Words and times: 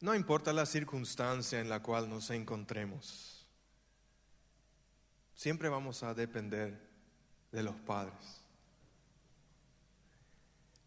No 0.00 0.14
importa 0.14 0.52
la 0.52 0.66
circunstancia 0.66 1.60
en 1.60 1.68
la 1.68 1.82
cual 1.82 2.08
nos 2.08 2.30
encontremos, 2.30 3.46
siempre 5.34 5.68
vamos 5.68 6.02
a 6.02 6.12
depender 6.12 6.78
de 7.50 7.62
los 7.62 7.76
padres. 7.76 8.42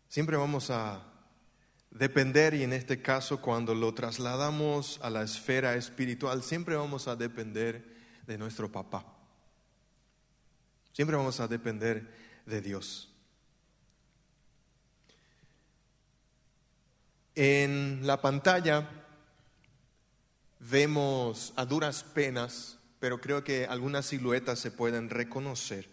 Siempre 0.08 0.38
vamos 0.38 0.70
a 0.70 1.04
depender, 1.92 2.54
y 2.54 2.64
en 2.64 2.74
este 2.74 3.02
caso 3.02 3.42
cuando 3.42 3.74
lo 3.74 3.94
trasladamos 3.94 5.00
a 5.02 5.10
la 5.10 5.23
esfera 5.23 5.76
espiritual, 5.76 6.44
siempre 6.44 6.76
vamos 6.76 7.07
a 7.07 7.16
depender 7.16 7.98
de 8.28 8.38
nuestro 8.38 8.71
papá. 8.71 9.05
Siempre 10.94 11.16
vamos 11.16 11.39
a 11.39 11.48
depender 11.48 12.41
de 12.46 12.62
Dios. 12.62 13.12
En 17.36 18.05
la 18.05 18.20
pantalla 18.20 18.98
vemos 20.59 21.54
a 21.55 21.66
duras 21.66 22.04
penas, 22.04 22.77
pero 22.99 23.22
creo 23.22 23.44
que 23.44 23.66
algunas 23.66 24.05
siluetas 24.05 24.59
se 24.59 24.72
pueden 24.72 25.09
reconocer. 25.09 25.90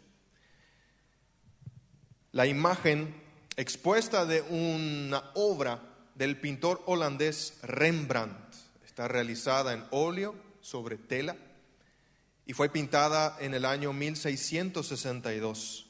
La 2.33 2.47
imagen 2.47 3.15
expuesta 3.57 4.27
de 4.27 4.43
una 4.43 5.31
obra 5.35 5.81
del 6.15 6.39
pintor 6.39 6.83
holandés 6.87 7.59
Rembrandt. 7.63 8.55
Está 8.85 9.09
realizada 9.09 9.73
en 9.73 9.85
óleo 9.91 10.35
sobre 10.61 10.97
tela 10.97 11.37
y 12.45 12.53
fue 12.53 12.69
pintada 12.69 13.37
en 13.41 13.55
el 13.55 13.65
año 13.65 13.93
1662 13.93 15.87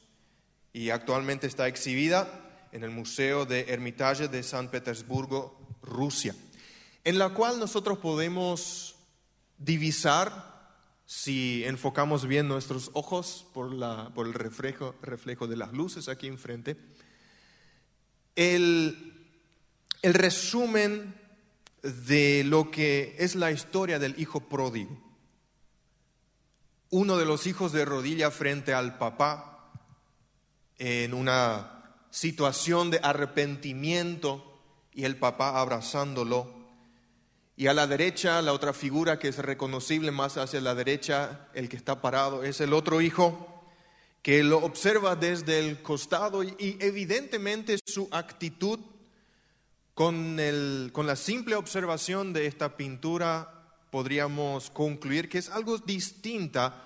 y 0.73 0.89
actualmente 0.89 1.47
está 1.47 1.67
exhibida 1.67 2.67
en 2.71 2.83
el 2.83 2.91
Museo 2.91 3.45
de 3.45 3.65
Hermitage 3.69 4.27
de 4.27 4.43
San 4.43 4.69
Petersburgo, 4.69 5.57
Rusia, 5.81 6.35
en 7.07 7.17
la 7.19 7.29
cual 7.29 7.57
nosotros 7.57 7.99
podemos 7.99 8.97
divisar, 9.57 10.75
si 11.05 11.63
enfocamos 11.63 12.27
bien 12.27 12.49
nuestros 12.49 12.91
ojos 12.91 13.45
por, 13.53 13.71
el 13.71 14.33
reflejo, 14.33 15.47
de 15.47 15.55
las 15.55 15.71
luces 15.71 16.09
aquí 16.09 16.27
enfrente, 16.27 16.75
el 18.35 19.25
resumen 20.03 21.15
de 21.81 22.43
lo 22.43 22.71
que 22.71 23.15
es 23.19 23.35
la 23.35 23.51
historia 23.51 23.99
del 23.99 24.19
hijo 24.19 24.41
pródigo. 24.41 25.01
Uno 26.89 27.15
de 27.15 27.23
los 27.23 27.47
hijos 27.47 27.71
de 27.71 27.85
rodilla 27.85 28.31
frente 28.31 28.73
al 28.73 28.97
papá 28.97 29.71
en 30.77 31.13
una 31.13 31.85
situación 32.11 32.91
de 32.91 32.99
arrepentimiento 33.01 34.59
y 34.91 35.05
el 35.05 35.15
papá 35.15 35.57
abrazándolo. 35.61 36.56
Y 37.59 37.65
a 37.65 37.73
la 37.73 37.87
derecha, 37.87 38.39
la 38.43 38.53
otra 38.53 38.71
figura 38.71 39.17
que 39.17 39.29
es 39.29 39.39
reconocible 39.39 40.11
más 40.11 40.37
hacia 40.37 40.61
la 40.61 40.75
derecha, 40.75 41.47
el 41.55 41.67
que 41.67 41.75
está 41.75 42.01
parado, 42.01 42.43
es 42.43 42.61
el 42.61 42.71
otro 42.71 43.01
hijo 43.01 43.57
que 44.21 44.43
lo 44.43 44.59
observa 44.59 45.15
desde 45.15 45.57
el 45.57 45.81
costado 45.81 46.43
y, 46.43 46.77
evidentemente 46.79 47.79
su 47.83 48.07
actitud 48.11 48.79
con, 49.95 50.39
el, 50.39 50.91
con 50.93 51.07
la 51.07 51.15
simple 51.15 51.55
observación 51.55 52.31
de 52.31 52.45
esta 52.45 52.77
pintura 52.77 53.51
podríamos 53.89 54.69
concluir 54.69 55.27
que 55.27 55.39
es 55.39 55.49
algo 55.49 55.79
distinta 55.79 56.83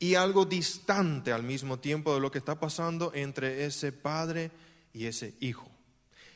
y 0.00 0.16
algo 0.16 0.44
distante 0.44 1.32
al 1.32 1.44
mismo 1.44 1.78
tiempo 1.78 2.14
de 2.14 2.20
lo 2.20 2.32
que 2.32 2.38
está 2.38 2.58
pasando 2.58 3.12
entre 3.14 3.64
ese 3.64 3.92
padre 3.92 4.50
y 4.92 5.06
ese 5.06 5.34
hijo. 5.38 5.69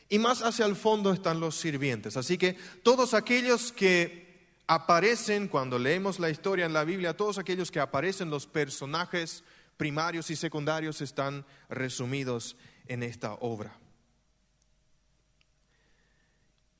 Y 0.09 0.19
más 0.19 0.41
hacia 0.41 0.65
el 0.65 0.75
fondo 0.75 1.11
están 1.11 1.39
los 1.39 1.55
sirvientes. 1.55 2.15
Así 2.17 2.37
que 2.37 2.53
todos 2.83 3.13
aquellos 3.13 3.71
que 3.71 4.25
aparecen 4.67 5.47
cuando 5.47 5.79
leemos 5.79 6.19
la 6.19 6.29
historia 6.29 6.65
en 6.65 6.73
la 6.73 6.83
Biblia, 6.83 7.17
todos 7.17 7.37
aquellos 7.37 7.71
que 7.71 7.79
aparecen 7.79 8.29
los 8.29 8.47
personajes 8.47 9.43
primarios 9.77 10.29
y 10.29 10.35
secundarios 10.35 11.01
están 11.01 11.45
resumidos 11.69 12.55
en 12.87 13.03
esta 13.03 13.33
obra. 13.33 13.77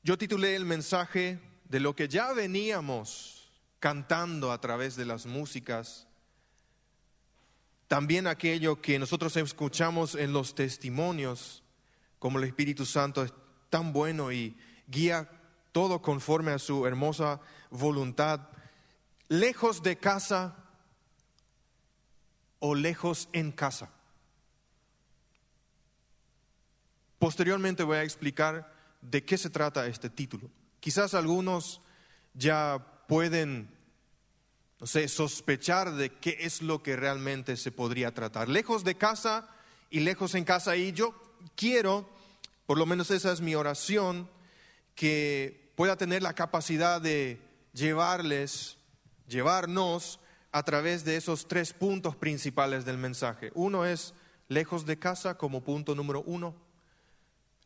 Yo 0.02 0.16
titulé 0.16 0.54
el 0.54 0.64
mensaje 0.64 1.40
de 1.68 1.80
lo 1.80 1.96
que 1.96 2.08
ya 2.08 2.32
veníamos 2.32 3.50
cantando 3.80 4.52
a 4.52 4.60
través 4.60 4.96
de 4.96 5.04
las 5.04 5.26
músicas, 5.26 6.06
también 7.88 8.26
aquello 8.26 8.80
que 8.80 8.98
nosotros 8.98 9.36
escuchamos 9.36 10.14
en 10.14 10.32
los 10.32 10.54
testimonios, 10.54 11.62
como 12.26 12.40
el 12.40 12.44
Espíritu 12.46 12.84
Santo 12.84 13.22
es 13.22 13.32
tan 13.70 13.92
bueno 13.92 14.32
y 14.32 14.56
guía 14.88 15.30
todo 15.70 16.02
conforme 16.02 16.50
a 16.50 16.58
su 16.58 16.84
hermosa 16.84 17.40
voluntad, 17.70 18.48
lejos 19.28 19.80
de 19.84 19.96
casa, 19.96 20.56
o 22.58 22.74
lejos 22.74 23.28
en 23.32 23.52
casa. 23.52 23.92
Posteriormente 27.20 27.84
voy 27.84 27.98
a 27.98 28.02
explicar 28.02 28.74
de 29.02 29.24
qué 29.24 29.38
se 29.38 29.48
trata 29.48 29.86
este 29.86 30.10
título. 30.10 30.50
Quizás 30.80 31.14
algunos 31.14 31.80
ya 32.34 33.04
pueden, 33.06 33.72
no 34.80 34.88
sé, 34.88 35.06
sospechar 35.06 35.92
de 35.92 36.10
qué 36.10 36.38
es 36.40 36.60
lo 36.60 36.82
que 36.82 36.96
realmente 36.96 37.56
se 37.56 37.70
podría 37.70 38.12
tratar. 38.12 38.48
Lejos 38.48 38.82
de 38.82 38.96
casa 38.96 39.48
y 39.90 40.00
lejos 40.00 40.34
en 40.34 40.42
casa. 40.42 40.74
Y 40.74 40.90
yo 40.90 41.14
quiero, 41.54 42.15
por 42.66 42.78
lo 42.78 42.86
menos 42.86 43.10
esa 43.10 43.32
es 43.32 43.40
mi 43.40 43.54
oración, 43.54 44.28
que 44.94 45.72
pueda 45.76 45.96
tener 45.96 46.22
la 46.22 46.34
capacidad 46.34 47.00
de 47.00 47.40
llevarles, 47.72 48.78
llevarnos 49.28 50.18
a 50.50 50.62
través 50.62 51.04
de 51.04 51.16
esos 51.16 51.48
tres 51.48 51.72
puntos 51.72 52.16
principales 52.16 52.84
del 52.84 52.98
mensaje. 52.98 53.52
Uno 53.54 53.84
es 53.84 54.14
lejos 54.48 54.86
de 54.86 54.98
casa 54.98 55.36
como 55.36 55.62
punto 55.62 55.94
número 55.94 56.22
uno, 56.22 56.54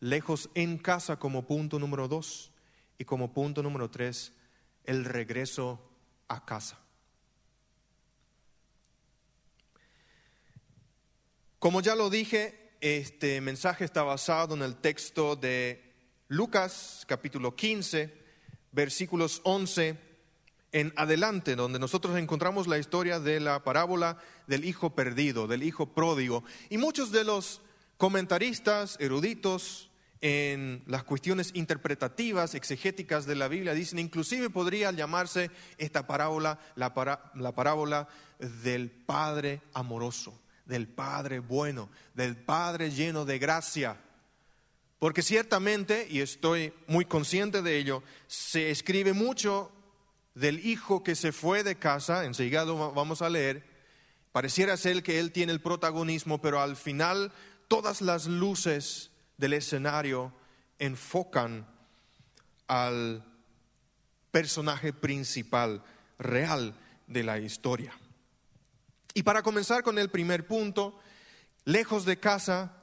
lejos 0.00 0.50
en 0.55 0.77
casa 0.77 1.19
como 1.19 1.47
punto 1.47 1.78
número 1.78 2.09
dos 2.09 2.50
y 2.99 3.05
como 3.05 3.32
punto 3.32 3.62
número 3.62 3.91
tres, 3.91 4.32
el 4.84 5.05
regreso 5.05 5.81
a 6.28 6.44
casa. 6.44 6.78
Como 11.59 11.81
ya 11.82 11.94
lo 11.94 12.11
dije, 12.11 12.59
este 12.81 13.41
mensaje 13.41 13.85
está 13.85 14.03
basado 14.03 14.55
en 14.55 14.63
el 14.63 14.77
texto 14.77 15.37
de 15.37 15.93
Lucas 16.29 17.05
capítulo 17.07 17.55
15, 17.55 18.13
versículos 18.73 19.41
11 19.45 19.99
en 20.73 20.93
adelante, 20.97 21.57
donde 21.57 21.79
nosotros 21.79 22.17
encontramos 22.17 22.67
la 22.67 22.79
historia 22.79 23.21
de 23.21 23.41
la 23.41 23.65
parábola 23.65 24.19
del 24.47 24.65
hijo 24.65 24.95
perdido, 24.95 25.47
del 25.47 25.63
hijo 25.63 25.93
pródigo. 25.93 26.45
Y 26.69 26.79
muchos 26.79 27.13
de 27.13 27.25
los 27.25 27.61
comentaristas 27.97 28.97
eruditos 29.01 29.91
en 30.21 30.83
las 30.87 31.03
cuestiones 31.05 31.51
interpretativas, 31.55 32.55
exegéticas 32.55 33.27
de 33.27 33.37
la 33.37 33.49
Biblia, 33.49 33.75
dicen, 33.75 33.99
inclusive 33.99 34.51
podría 34.51 34.93
llamarse 34.93 35.51
esta 35.79 36.07
parábola 36.07 36.59
la, 36.77 36.93
la 37.35 37.55
parábola 37.55 38.09
del 38.62 38.91
Padre 38.91 39.62
amoroso, 39.73 40.39
del 40.70 40.86
Padre 40.88 41.41
bueno, 41.41 41.91
del 42.14 42.36
Padre 42.36 42.91
lleno 42.91 43.25
de 43.25 43.38
gracia. 43.38 44.00
Porque 45.00 45.20
ciertamente, 45.20 46.06
y 46.08 46.20
estoy 46.20 46.72
muy 46.86 47.04
consciente 47.04 47.60
de 47.60 47.76
ello, 47.76 48.03
se 48.28 48.70
escribe 48.70 49.12
mucho 49.12 49.72
del 50.34 50.64
hijo 50.64 51.03
que 51.03 51.16
se 51.16 51.32
fue 51.32 51.64
de 51.64 51.76
casa, 51.76 52.25
enseguida 52.25 52.64
vamos 52.64 53.20
a 53.20 53.28
leer, 53.28 53.64
pareciera 54.31 54.76
ser 54.76 55.03
que 55.03 55.19
él 55.19 55.32
tiene 55.32 55.53
el 55.53 55.60
protagonismo, 55.60 56.41
pero 56.41 56.60
al 56.60 56.76
final 56.76 57.32
todas 57.66 58.00
las 58.00 58.26
luces 58.26 59.10
del 59.38 59.54
escenario 59.54 60.32
enfocan 60.78 61.66
al 62.69 63.25
personaje 64.31 64.93
principal 64.93 65.82
real 66.19 66.75
de 67.08 67.25
la 67.25 67.38
historia. 67.38 67.93
Y 69.15 69.23
para 69.23 69.43
comenzar 69.43 69.83
con 69.83 69.99
el 69.99 70.11
primer 70.11 70.47
punto, 70.47 70.99
lejos 71.65 72.05
de 72.05 72.19
casa, 72.19 72.77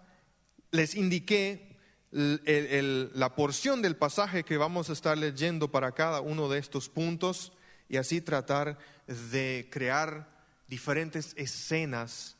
les 0.71 0.95
indiqué 0.95 1.77
la 2.11 3.35
porción 3.35 3.81
del 3.81 3.95
pasaje 3.95 4.43
que 4.43 4.57
vamos 4.57 4.89
a 4.89 4.93
estar 4.93 5.17
leyendo 5.17 5.69
para 5.71 5.91
cada 5.91 6.21
uno 6.21 6.49
de 6.49 6.59
estos 6.59 6.89
puntos 6.89 7.53
y 7.89 7.97
así 7.97 8.21
tratar 8.21 8.77
de 9.07 9.67
crear 9.71 10.27
diferentes 10.67 11.33
escenas 11.37 12.37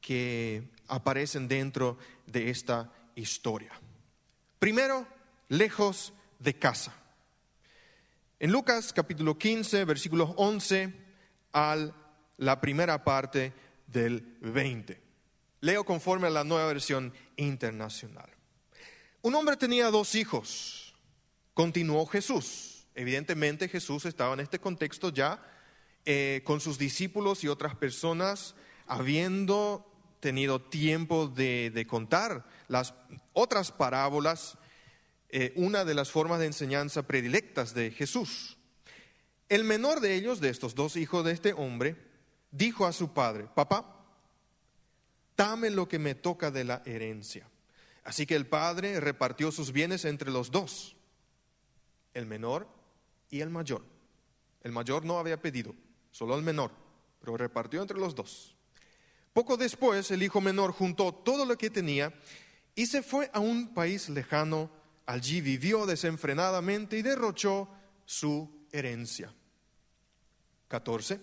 que 0.00 0.70
aparecen 0.88 1.48
dentro 1.48 1.98
de 2.26 2.50
esta 2.50 2.92
historia. 3.14 3.72
Primero, 4.58 5.06
lejos 5.48 6.12
de 6.38 6.58
casa. 6.58 6.94
En 8.38 8.52
Lucas 8.52 8.92
capítulo 8.92 9.36
15, 9.36 9.84
versículos 9.84 10.30
11 10.36 10.94
a 11.52 11.92
la 12.40 12.58
primera 12.60 13.04
parte 13.04 13.52
del 13.86 14.38
20. 14.40 14.98
Leo 15.60 15.84
conforme 15.84 16.26
a 16.26 16.30
la 16.30 16.42
nueva 16.42 16.66
versión 16.66 17.12
internacional. 17.36 18.30
Un 19.20 19.34
hombre 19.34 19.58
tenía 19.58 19.90
dos 19.90 20.14
hijos, 20.14 20.94
continuó 21.52 22.06
Jesús. 22.06 22.86
Evidentemente 22.94 23.68
Jesús 23.68 24.06
estaba 24.06 24.32
en 24.32 24.40
este 24.40 24.58
contexto 24.58 25.10
ya 25.10 25.42
eh, 26.06 26.40
con 26.44 26.60
sus 26.60 26.78
discípulos 26.78 27.44
y 27.44 27.48
otras 27.48 27.76
personas, 27.76 28.54
habiendo 28.86 29.86
tenido 30.20 30.62
tiempo 30.62 31.28
de, 31.28 31.86
contar 31.86 32.46
las 32.68 32.94
otras 33.34 33.70
parábolas, 33.70 34.56
eh, 35.28 35.52
una 35.56 35.84
de 35.84 35.94
las 35.94 36.10
formas 36.10 36.40
de 36.40 36.46
enseñanza 36.46 37.06
predilectas 37.06 37.74
de 37.74 37.90
Jesús. 37.90 38.56
El 39.50 39.64
menor 39.64 40.00
de 40.00 40.14
ellos, 40.14 40.40
de 40.40 40.48
estos 40.48 40.74
dos 40.74 40.96
hijos 40.96 41.22
de 41.26 41.32
este 41.32 41.52
hombre, 41.52 42.09
dijo 42.50 42.86
a 42.86 42.92
su 42.92 43.12
padre, 43.12 43.48
papá, 43.54 44.04
dame 45.36 45.70
lo 45.70 45.88
que 45.88 45.98
me 45.98 46.14
toca 46.14 46.50
de 46.50 46.64
la 46.64 46.82
herencia. 46.84 47.48
Así 48.04 48.26
que 48.26 48.34
el 48.34 48.46
padre 48.46 49.00
repartió 49.00 49.52
sus 49.52 49.72
bienes 49.72 50.04
entre 50.04 50.30
los 50.30 50.50
dos, 50.50 50.96
el 52.14 52.26
menor 52.26 52.66
y 53.30 53.40
el 53.40 53.50
mayor. 53.50 53.84
El 54.62 54.72
mayor 54.72 55.04
no 55.04 55.18
había 55.18 55.40
pedido, 55.40 55.74
solo 56.10 56.34
el 56.36 56.42
menor, 56.42 56.72
pero 57.20 57.36
repartió 57.36 57.80
entre 57.80 57.98
los 57.98 58.14
dos. 58.14 58.54
Poco 59.32 59.56
después 59.56 60.10
el 60.10 60.22
hijo 60.22 60.40
menor 60.40 60.72
juntó 60.72 61.14
todo 61.14 61.46
lo 61.46 61.56
que 61.56 61.70
tenía 61.70 62.12
y 62.74 62.86
se 62.86 63.02
fue 63.02 63.30
a 63.32 63.40
un 63.40 63.72
país 63.74 64.08
lejano. 64.08 64.70
Allí 65.06 65.40
vivió 65.40 65.86
desenfrenadamente 65.86 66.98
y 66.98 67.02
derrochó 67.02 67.68
su 68.04 68.66
herencia. 68.72 69.32
14. 70.68 71.20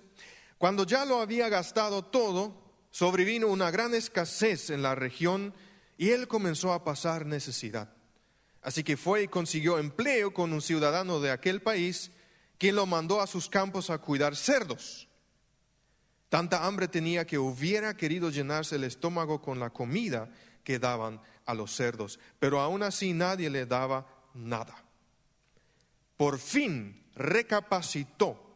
Cuando 0.58 0.86
ya 0.86 1.06
lo 1.06 1.22
había 1.22 1.50
gastado 1.50 2.04
todo, 2.04 2.68
sobrevino 2.90 3.48
una 3.48 3.70
gran 3.70 3.94
escasez 3.94 4.70
en 4.70 4.82
la 4.82 4.96
región 4.96 5.54
y 5.98 6.10
él 6.10 6.28
comenzó 6.28 6.74
a 6.74 6.84
pasar 6.84 7.26
necesidad. 7.26 7.94
Así 8.62 8.84
que 8.84 8.98
fue 8.98 9.24
y 9.24 9.28
consiguió 9.28 9.78
empleo 9.78 10.34
con 10.34 10.52
un 10.52 10.62
ciudadano 10.62 11.20
de 11.20 11.32
aquel 11.32 11.62
país, 11.62 12.12
quien 12.58 12.76
lo 12.76 12.86
mandó 12.86 13.22
a 13.22 13.28
sus 13.28 13.50
campos 13.50 13.90
a 13.90 14.00
cuidar 14.00 14.36
cerdos. 14.36 15.08
Tanta 16.30 16.66
hambre 16.66 16.88
tenía 16.88 17.26
que 17.26 17.38
hubiera 17.38 17.96
querido 17.96 18.30
llenarse 18.30 18.76
el 18.76 18.84
estómago 18.84 19.42
con 19.42 19.60
la 19.60 19.70
comida 19.70 20.30
que 20.64 20.80
daban 20.80 21.22
a 21.46 21.54
los 21.54 21.74
cerdos, 21.74 22.20
pero 22.40 22.60
aún 22.60 22.84
así 22.84 23.14
nadie 23.14 23.50
le 23.50 23.66
daba 23.66 24.06
nada. 24.34 24.84
Por 26.18 26.40
fin 26.40 27.06
recapacitó. 27.16 28.47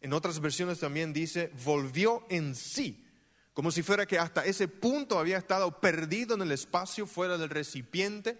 En 0.00 0.12
otras 0.12 0.40
versiones 0.40 0.80
también 0.80 1.12
dice, 1.12 1.52
volvió 1.64 2.26
en 2.30 2.54
sí, 2.54 3.06
como 3.52 3.70
si 3.70 3.82
fuera 3.82 4.06
que 4.06 4.18
hasta 4.18 4.44
ese 4.44 4.68
punto 4.68 5.18
había 5.18 5.36
estado 5.36 5.80
perdido 5.80 6.34
en 6.34 6.42
el 6.42 6.52
espacio 6.52 7.06
fuera 7.06 7.36
del 7.36 7.50
recipiente 7.50 8.38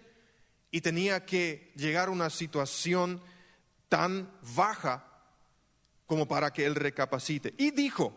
y 0.71 0.81
tenía 0.81 1.25
que 1.25 1.71
llegar 1.75 2.07
a 2.07 2.11
una 2.11 2.29
situación 2.29 3.21
tan 3.89 4.31
baja 4.55 5.05
como 6.07 6.27
para 6.27 6.51
que 6.51 6.65
él 6.65 6.75
recapacite. 6.75 7.53
Y 7.57 7.71
dijo, 7.71 8.15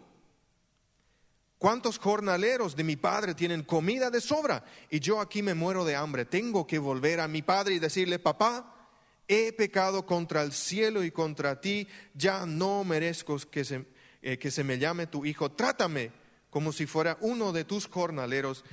¿cuántos 1.59 1.99
jornaleros 1.99 2.75
de 2.77 2.85
mi 2.85 2.97
padre 2.97 3.35
tienen 3.35 3.65
comida 3.65 4.09
de 4.09 4.21
sobra? 4.21 4.65
Y 4.89 5.01
yo 5.01 5.21
aquí 5.21 5.43
me 5.43 5.55
muero 5.55 5.85
de 5.85 5.97
hambre. 5.97 6.25
Tengo 6.25 6.67
que 6.67 6.79
volver 6.79 7.21
a 7.21 7.29
mi 7.29 7.43
padre 7.43 7.75
y 7.75 7.79
decirle, 7.81 8.19
papá, 8.19 8.84
he 9.29 9.53
pecado 9.53 10.07
contra 10.07 10.43
el 10.43 10.53
cielo 10.53 11.03
y 11.05 11.11
contra 11.11 11.61
ti, 11.61 11.89
ya 12.15 12.47
no 12.47 12.85
merezco 12.85 13.39
que 13.51 13.65
se, 13.65 13.87
eh, 14.23 14.39
que 14.39 14.51
se 14.51 14.65
me 14.65 14.79
llame 14.79 15.07
tu 15.07 15.25
hijo. 15.25 15.53
Trátame 15.53 16.13
como 16.51 16.73
si 16.73 16.87
fuera 16.87 17.17
uno 17.21 17.53
de 17.53 17.65
tus 17.65 17.87
jornaleros. 17.87 18.65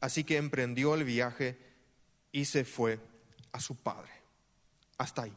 Así 0.00 0.24
que 0.24 0.36
emprendió 0.36 0.94
el 0.94 1.04
viaje 1.04 1.58
y 2.32 2.46
se 2.46 2.64
fue 2.64 2.98
a 3.52 3.60
su 3.60 3.76
padre. 3.76 4.10
Hasta 4.96 5.22
ahí. 5.22 5.36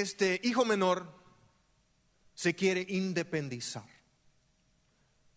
este 0.00 0.40
hijo 0.44 0.64
menor 0.64 1.06
se 2.34 2.54
quiere 2.54 2.84
independizar. 2.88 3.88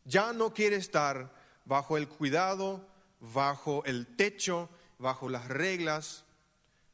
Ya 0.03 0.33
no 0.33 0.53
quiere 0.53 0.75
estar 0.75 1.33
bajo 1.65 1.97
el 1.97 2.07
cuidado, 2.07 2.88
bajo 3.19 3.83
el 3.86 4.15
techo, 4.18 4.69
bajo 5.00 5.30
las 5.30 5.48
reglas, 5.48 6.25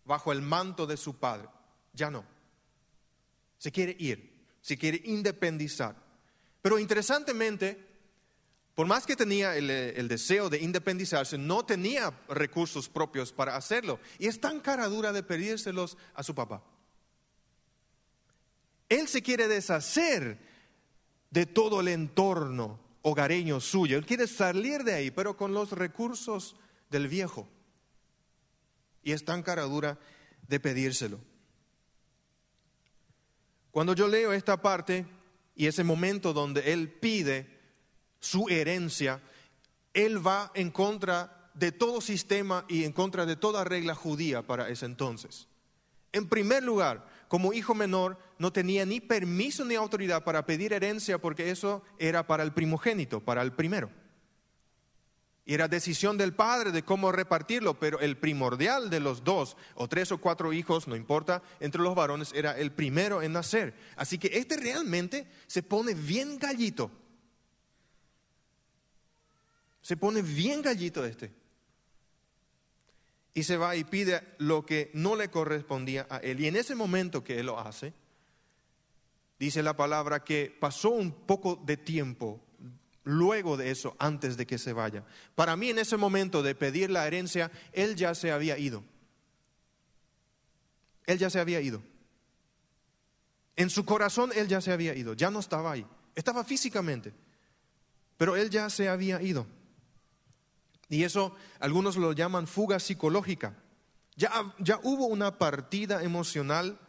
bajo 0.06 0.32
el 0.32 0.42
manto 0.42 0.88
de 0.88 0.96
su 0.96 1.18
padre. 1.18 1.50
Ya 1.94 2.10
no. 2.10 2.24
Se 3.58 3.72
quiere 3.72 3.96
ir, 4.00 4.48
se 4.62 4.78
quiere 4.78 5.02
independizar. 5.04 5.96
Pero 6.62 6.80
interesantemente, 6.80 7.84
por 8.76 8.88
más 8.88 9.06
que 9.06 9.16
tenía 9.16 9.56
el, 9.58 9.70
el, 9.70 10.08
deseo 10.08 10.50
de 10.50 10.60
independizarse, 10.60 11.38
no 11.38 11.66
tenía 11.66 12.14
recursos 12.30 12.88
propios 12.88 13.34
para 13.34 13.56
hacerlo. 13.56 14.00
Y 14.20 14.28
es 14.28 14.40
tan 14.40 14.60
cara 14.60 14.88
dura 14.88 15.12
de 15.12 15.24
pedírselos 15.24 15.98
a 16.14 16.24
su 16.24 16.36
papá. 16.36 16.64
Él 18.88 19.08
se 19.08 19.24
quiere 19.24 19.48
deshacer 19.48 20.38
de 21.32 21.46
todo 21.46 21.82
el 21.82 21.88
entorno 21.88 22.80
hogareño 23.02 23.60
suyo. 23.60 23.98
Él 23.98 24.06
quiere 24.06 24.28
salir 24.28 24.84
de 24.84 24.94
ahí, 24.94 25.12
pero 25.12 25.36
con 25.38 25.54
los 25.54 25.72
recursos 25.72 26.56
del 26.90 27.08
viejo. 27.08 27.48
Y 29.06 29.14
es 29.14 29.24
tan 29.24 29.42
cara 29.42 29.62
dura 29.62 29.98
de 30.50 30.60
pedírselo. 30.60 31.22
Cuando 33.72 33.94
yo 33.94 34.08
leo 34.08 34.34
esta 34.34 34.62
parte 34.62 35.06
y 35.56 35.68
ese 35.68 35.84
momento 35.84 36.34
donde 36.34 36.74
él 36.74 36.90
pide 36.90 37.48
su 38.20 38.50
herencia, 38.50 39.22
él 39.94 40.26
va 40.26 40.52
en 40.56 40.72
contra 40.72 41.52
de 41.54 41.72
todo 41.72 42.02
sistema 42.02 42.66
y 42.68 42.84
en 42.84 42.92
contra 42.92 43.26
de 43.26 43.36
toda 43.36 43.64
regla 43.64 43.96
judía 43.96 44.42
para 44.42 44.70
ese 44.70 44.86
entonces. 44.86 45.48
En 46.12 46.28
primer 46.28 46.64
lugar, 46.64 47.06
como 47.28 47.54
hijo 47.54 47.76
menor 47.76 48.18
no 48.40 48.52
tenía 48.52 48.86
ni 48.86 49.02
permiso 49.02 49.66
ni 49.66 49.76
autoridad 49.76 50.24
para 50.24 50.46
pedir 50.46 50.74
herencia 50.74 51.20
porque 51.20 51.52
eso 51.52 51.84
era 52.00 52.26
para 52.26 52.44
el 52.44 52.54
primogénito, 52.54 53.20
para 53.20 53.42
el 53.42 53.54
primero. 53.54 53.92
Y 55.46 55.54
era 55.54 55.68
decisión 55.68 56.18
del 56.18 56.34
padre 56.34 56.72
de 56.72 56.84
cómo 56.84 57.12
repartirlo, 57.12 57.80
pero 57.80 58.00
el 58.00 58.18
primordial 58.18 58.90
de 58.90 59.00
los 59.00 59.24
dos, 59.24 59.56
o 59.76 59.88
tres 59.88 60.12
o 60.12 60.18
cuatro 60.18 60.52
hijos, 60.54 60.88
no 60.88 60.96
importa, 60.96 61.44
entre 61.60 61.82
los 61.82 61.94
varones, 61.94 62.34
era 62.34 62.58
el 62.58 62.72
primero 62.72 63.22
en 63.22 63.34
nacer. 63.34 63.76
Así 63.96 64.18
que 64.18 64.32
este 64.34 64.58
realmente 64.58 65.28
se 65.46 65.62
pone 65.62 65.94
bien 65.94 66.40
gallito. 66.40 66.90
Se 69.82 69.96
pone 69.96 70.24
bien 70.24 70.64
gallito 70.64 71.06
este 71.06 71.32
y 73.36 73.44
se 73.44 73.58
va 73.58 73.76
y 73.76 73.84
pide 73.84 74.24
lo 74.40 74.66
que 74.66 74.90
no 74.94 75.16
le 75.16 75.30
correspondía 75.30 76.08
a 76.10 76.18
él. 76.18 76.40
Y 76.40 76.48
en 76.48 76.56
ese 76.56 76.74
momento 76.74 77.24
que 77.24 77.38
él 77.40 77.48
lo 77.48 77.60
hace, 77.60 77.94
dice 79.38 79.62
la 79.62 79.76
palabra 79.76 80.24
que 80.24 80.56
pasó 80.58 80.90
un 80.90 81.12
poco 81.12 81.62
de 81.64 81.76
tiempo 81.76 82.42
luego 83.06 83.56
de 83.56 83.72
eso, 83.72 83.96
antes 84.00 84.36
de 84.36 84.46
que 84.46 84.58
se 84.58 84.74
vaya. 84.74 85.06
Para 85.36 85.56
mí 85.56 85.70
en 85.70 85.80
ese 85.80 85.96
momento 85.96 86.44
de 86.44 86.56
pedir 86.56 86.90
la 86.90 87.08
herencia, 87.08 87.52
él 87.72 87.96
ya 87.96 88.14
se 88.14 88.32
había 88.32 88.58
ido. 88.58 88.84
Él 91.06 91.18
ya 91.18 91.30
se 91.30 91.40
había 91.40 91.62
ido. 91.62 91.82
En 93.56 93.70
su 93.70 93.86
corazón 93.86 94.32
él 94.36 94.48
ya 94.48 94.60
se 94.60 94.74
había 94.74 94.94
ido, 94.94 95.14
ya 95.14 95.32
no 95.32 95.40
estaba 95.40 95.72
ahí. 95.72 95.86
Estaba 96.16 96.44
físicamente, 96.44 97.14
pero 98.18 98.36
él 98.36 98.50
ya 98.50 98.70
se 98.70 98.90
había 98.90 99.22
ido. 99.22 99.48
Y 100.90 101.04
eso 101.04 101.36
algunos 101.60 101.96
lo 101.96 102.12
llaman 102.12 102.48
fuga 102.48 102.80
psicológica. 102.80 103.56
Ya, 104.16 104.54
ya 104.60 104.80
hubo 104.84 105.08
una 105.08 105.38
partida 105.38 106.04
emocional 106.04 106.80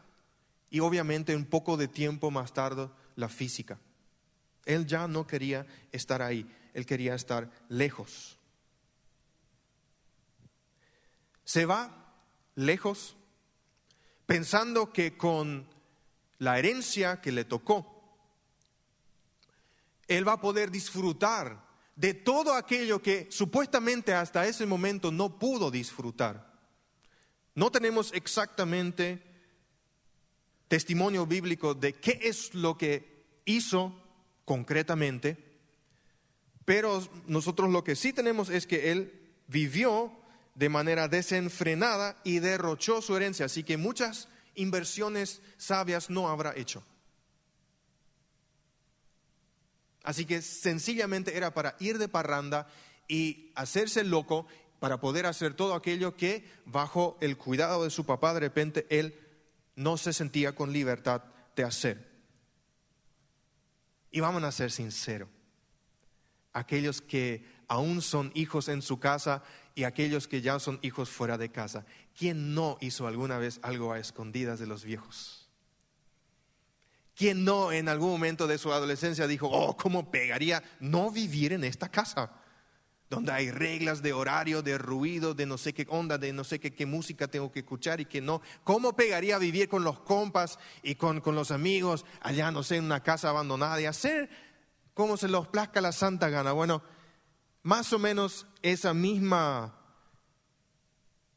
y 0.70 0.80
obviamente 0.80 1.34
un 1.34 1.44
poco 1.44 1.76
de 1.76 1.88
tiempo 1.88 2.30
más 2.30 2.52
tarde 2.52 2.88
la 3.16 3.28
física. 3.28 3.78
Él 4.66 4.86
ya 4.86 5.08
no 5.08 5.26
quería 5.26 5.66
estar 5.92 6.20
ahí, 6.20 6.46
él 6.74 6.84
quería 6.84 7.14
estar 7.14 7.50
lejos. 7.68 8.38
Se 11.44 11.64
va 11.64 12.12
lejos 12.56 13.16
pensando 14.26 14.92
que 14.92 15.16
con 15.16 15.66
la 16.38 16.58
herencia 16.58 17.20
que 17.20 17.32
le 17.32 17.44
tocó, 17.44 17.96
él 20.08 20.26
va 20.26 20.32
a 20.32 20.40
poder 20.40 20.70
disfrutar 20.70 21.64
de 21.94 22.12
todo 22.12 22.52
aquello 22.54 23.00
que 23.00 23.28
supuestamente 23.30 24.12
hasta 24.12 24.46
ese 24.46 24.66
momento 24.66 25.10
no 25.10 25.38
pudo 25.38 25.70
disfrutar. 25.70 26.52
No 27.54 27.70
tenemos 27.70 28.12
exactamente 28.12 29.22
testimonio 30.68 31.26
bíblico 31.26 31.74
de 31.74 31.94
qué 31.94 32.18
es 32.22 32.52
lo 32.54 32.76
que 32.76 33.40
hizo 33.44 34.05
concretamente, 34.46 35.36
pero 36.64 37.06
nosotros 37.26 37.68
lo 37.70 37.84
que 37.84 37.96
sí 37.96 38.14
tenemos 38.14 38.48
es 38.48 38.66
que 38.66 38.90
él 38.90 39.12
vivió 39.48 40.10
de 40.54 40.70
manera 40.70 41.08
desenfrenada 41.08 42.16
y 42.24 42.38
derrochó 42.38 43.02
su 43.02 43.14
herencia, 43.14 43.44
así 43.44 43.62
que 43.62 43.76
muchas 43.76 44.28
inversiones 44.54 45.42
sabias 45.58 46.08
no 46.08 46.30
habrá 46.30 46.56
hecho. 46.56 46.82
Así 50.02 50.24
que 50.24 50.40
sencillamente 50.40 51.36
era 51.36 51.52
para 51.52 51.76
ir 51.80 51.98
de 51.98 52.08
parranda 52.08 52.68
y 53.08 53.50
hacerse 53.56 54.04
loco 54.04 54.46
para 54.78 55.00
poder 55.00 55.26
hacer 55.26 55.54
todo 55.54 55.74
aquello 55.74 56.16
que 56.16 56.48
bajo 56.64 57.18
el 57.20 57.36
cuidado 57.36 57.84
de 57.84 57.90
su 57.90 58.06
papá 58.06 58.32
de 58.32 58.40
repente 58.40 58.86
él 58.88 59.18
no 59.74 59.96
se 59.96 60.12
sentía 60.12 60.54
con 60.54 60.72
libertad 60.72 61.22
de 61.56 61.64
hacer. 61.64 62.15
Y 64.10 64.20
vamos 64.20 64.42
a 64.42 64.52
ser 64.52 64.70
sinceros, 64.70 65.28
aquellos 66.52 67.02
que 67.02 67.44
aún 67.68 68.00
son 68.02 68.30
hijos 68.34 68.68
en 68.68 68.82
su 68.82 68.98
casa 68.98 69.42
y 69.74 69.84
aquellos 69.84 70.26
que 70.26 70.40
ya 70.40 70.58
son 70.58 70.78
hijos 70.82 71.10
fuera 71.10 71.36
de 71.36 71.50
casa, 71.50 71.84
¿quién 72.16 72.54
no 72.54 72.78
hizo 72.80 73.06
alguna 73.06 73.38
vez 73.38 73.60
algo 73.62 73.92
a 73.92 73.98
escondidas 73.98 74.58
de 74.58 74.66
los 74.66 74.84
viejos? 74.84 75.50
¿Quién 77.14 77.44
no 77.44 77.72
en 77.72 77.88
algún 77.88 78.10
momento 78.10 78.46
de 78.46 78.58
su 78.58 78.72
adolescencia 78.72 79.26
dijo, 79.26 79.48
oh, 79.50 79.76
¿cómo 79.76 80.10
pegaría 80.10 80.62
no 80.80 81.10
vivir 81.10 81.52
en 81.52 81.64
esta 81.64 81.88
casa? 81.88 82.30
Donde 83.08 83.32
hay 83.32 83.50
reglas 83.50 84.02
de 84.02 84.12
horario, 84.12 84.62
de 84.62 84.78
ruido, 84.78 85.34
de 85.34 85.46
no 85.46 85.58
sé 85.58 85.72
qué 85.72 85.86
onda, 85.88 86.18
de 86.18 86.32
no 86.32 86.42
sé 86.42 86.58
qué, 86.58 86.86
música 86.86 87.28
tengo 87.28 87.52
que 87.52 87.60
escuchar 87.60 88.00
y 88.00 88.06
qué 88.06 88.20
no. 88.20 88.42
¿Cómo 88.64 88.96
pegaría 88.96 89.38
vivir 89.38 89.68
con 89.68 89.84
los 89.84 90.00
compas 90.00 90.58
y 90.82 90.96
con, 90.96 91.20
con 91.20 91.34
los 91.34 91.50
amigos 91.50 92.04
allá, 92.20 92.50
no 92.50 92.62
sé, 92.62 92.76
en 92.76 92.84
una 92.84 93.02
casa 93.02 93.30
abandonada 93.30 93.80
y 93.80 93.86
hacer 93.86 94.28
como 94.94 95.16
se 95.16 95.28
los 95.28 95.46
plazca 95.48 95.80
la 95.80 95.92
santa 95.92 96.28
gana? 96.30 96.52
Bueno, 96.52 96.82
más 97.62 97.92
o 97.92 97.98
menos 97.98 98.46
esa 98.62 98.92
misma, 98.92 99.78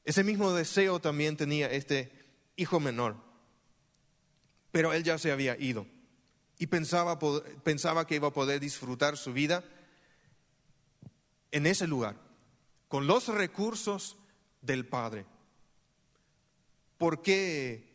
ese 0.05 0.23
mismo 0.23 0.51
deseo 0.53 0.99
también 0.99 1.37
tenía 1.37 1.69
este 1.71 2.11
hijo 2.55 2.79
menor, 2.79 3.15
pero 4.71 4.91
él 4.93 5.03
ya 5.03 5.19
se 5.19 5.31
había 5.31 5.55
ido 5.57 5.85
y 6.57 6.67
pensaba, 6.67 7.19
pensaba 7.63 8.07
que 8.07 8.15
iba 8.15 8.27
a 8.27 8.33
poder 8.33 8.59
disfrutar 8.59 9.17
su 9.17 9.33
vida 9.33 9.63
en 11.51 11.65
ese 11.65 11.87
lugar, 11.87 12.15
con 12.87 13.07
los 13.07 13.27
recursos 13.27 14.17
del 14.61 14.85
Padre. 14.85 15.25
¿Por 16.97 17.21
qué 17.21 17.89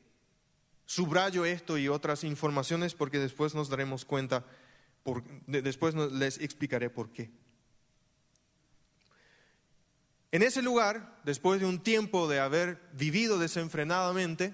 subrayo 0.86 1.44
esto 1.44 1.78
y 1.78 1.88
otras 1.88 2.24
informaciones? 2.24 2.94
Porque 2.94 3.18
después 3.18 3.54
nos 3.54 3.68
daremos 3.68 4.04
cuenta, 4.04 4.44
después 5.46 5.94
les 5.94 6.38
explicaré 6.38 6.90
por 6.90 7.10
qué. 7.10 7.30
En 10.32 10.42
ese 10.42 10.62
lugar, 10.62 11.20
después 11.24 11.60
de 11.60 11.66
un 11.66 11.80
tiempo 11.80 12.26
de 12.28 12.40
haber 12.40 12.80
vivido 12.92 13.38
desenfrenadamente 13.38 14.52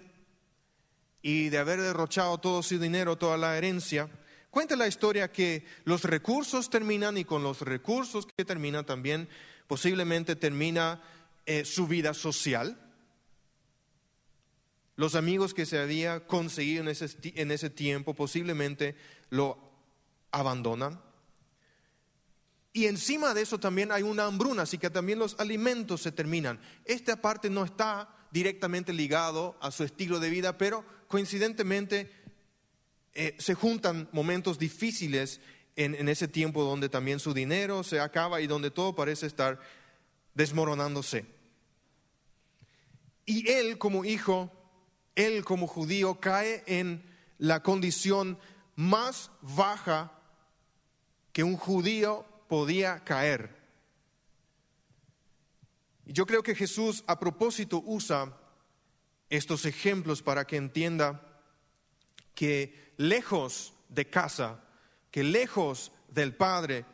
y 1.22 1.48
de 1.48 1.58
haber 1.58 1.80
derrochado 1.80 2.36
todo 2.38 2.62
su 2.62 2.78
dinero, 2.78 3.16
toda 3.16 3.38
la 3.38 3.56
herencia, 3.56 4.10
Cuenta 4.50 4.74
la 4.74 4.88
historia 4.88 5.30
que 5.30 5.64
los 5.84 6.04
recursos 6.04 6.70
terminan 6.70 7.16
y 7.16 7.24
con 7.24 7.42
los 7.42 7.60
recursos 7.60 8.26
que 8.26 8.44
terminan 8.44 8.84
también 8.84 9.28
posiblemente 9.68 10.34
termina 10.34 11.00
eh, 11.46 11.64
su 11.64 11.86
vida 11.86 12.14
social. 12.14 12.76
Los 14.96 15.14
amigos 15.14 15.54
que 15.54 15.66
se 15.66 15.78
había 15.78 16.26
conseguido 16.26 16.82
en 16.82 16.88
ese, 16.88 17.08
en 17.22 17.52
ese 17.52 17.70
tiempo 17.70 18.14
posiblemente 18.14 18.96
lo 19.30 19.56
abandonan. 20.32 21.00
Y 22.72 22.86
encima 22.86 23.34
de 23.34 23.42
eso 23.42 23.58
también 23.58 23.92
hay 23.92 24.02
una 24.02 24.26
hambruna, 24.26 24.62
así 24.62 24.78
que 24.78 24.90
también 24.90 25.18
los 25.18 25.38
alimentos 25.38 26.02
se 26.02 26.12
terminan. 26.12 26.60
Esta 26.84 27.20
parte 27.20 27.50
no 27.50 27.64
está 27.64 28.08
directamente 28.30 28.92
ligado 28.92 29.56
a 29.60 29.70
su 29.70 29.84
estilo 29.84 30.20
de 30.20 30.30
vida, 30.30 30.58
pero 30.58 30.84
coincidentemente 31.08 32.19
eh, 33.14 33.36
se 33.38 33.54
juntan 33.54 34.08
momentos 34.12 34.58
difíciles 34.58 35.40
en, 35.76 36.08
ese 36.08 36.28
tiempo 36.28 36.62
donde 36.62 36.88
también 36.88 37.20
su 37.20 37.32
dinero 37.32 37.82
se 37.82 38.00
acaba 38.00 38.40
y 38.40 38.46
donde 38.46 38.70
todo 38.70 38.94
parece 38.94 39.26
estar 39.26 39.58
desmoronándose. 40.34 41.24
Y 43.24 43.48
él 43.50 43.78
como 43.78 44.04
hijo, 44.04 44.52
él 45.14 45.44
como 45.44 45.66
judío, 45.66 46.20
cae 46.20 46.62
en 46.66 47.02
la 47.38 47.62
condición 47.62 48.38
más 48.76 49.30
baja 49.40 50.12
que 51.32 51.44
un 51.44 51.56
judío 51.56 52.26
podía 52.48 53.02
caer. 53.04 53.56
Y 56.04 56.12
yo 56.12 56.26
creo 56.26 56.42
que 56.42 56.54
Jesús 56.54 57.04
a 57.06 57.18
propósito 57.18 57.82
usa 57.86 58.36
estos 59.30 59.64
ejemplos 59.64 60.22
para 60.22 60.46
que 60.46 60.56
entienda 60.56 61.29
que 62.34 62.92
lejos 62.96 63.74
de 63.88 64.08
casa, 64.08 64.62
que 65.10 65.22
lejos 65.22 65.92
del 66.08 66.34
Padre, 66.34 66.84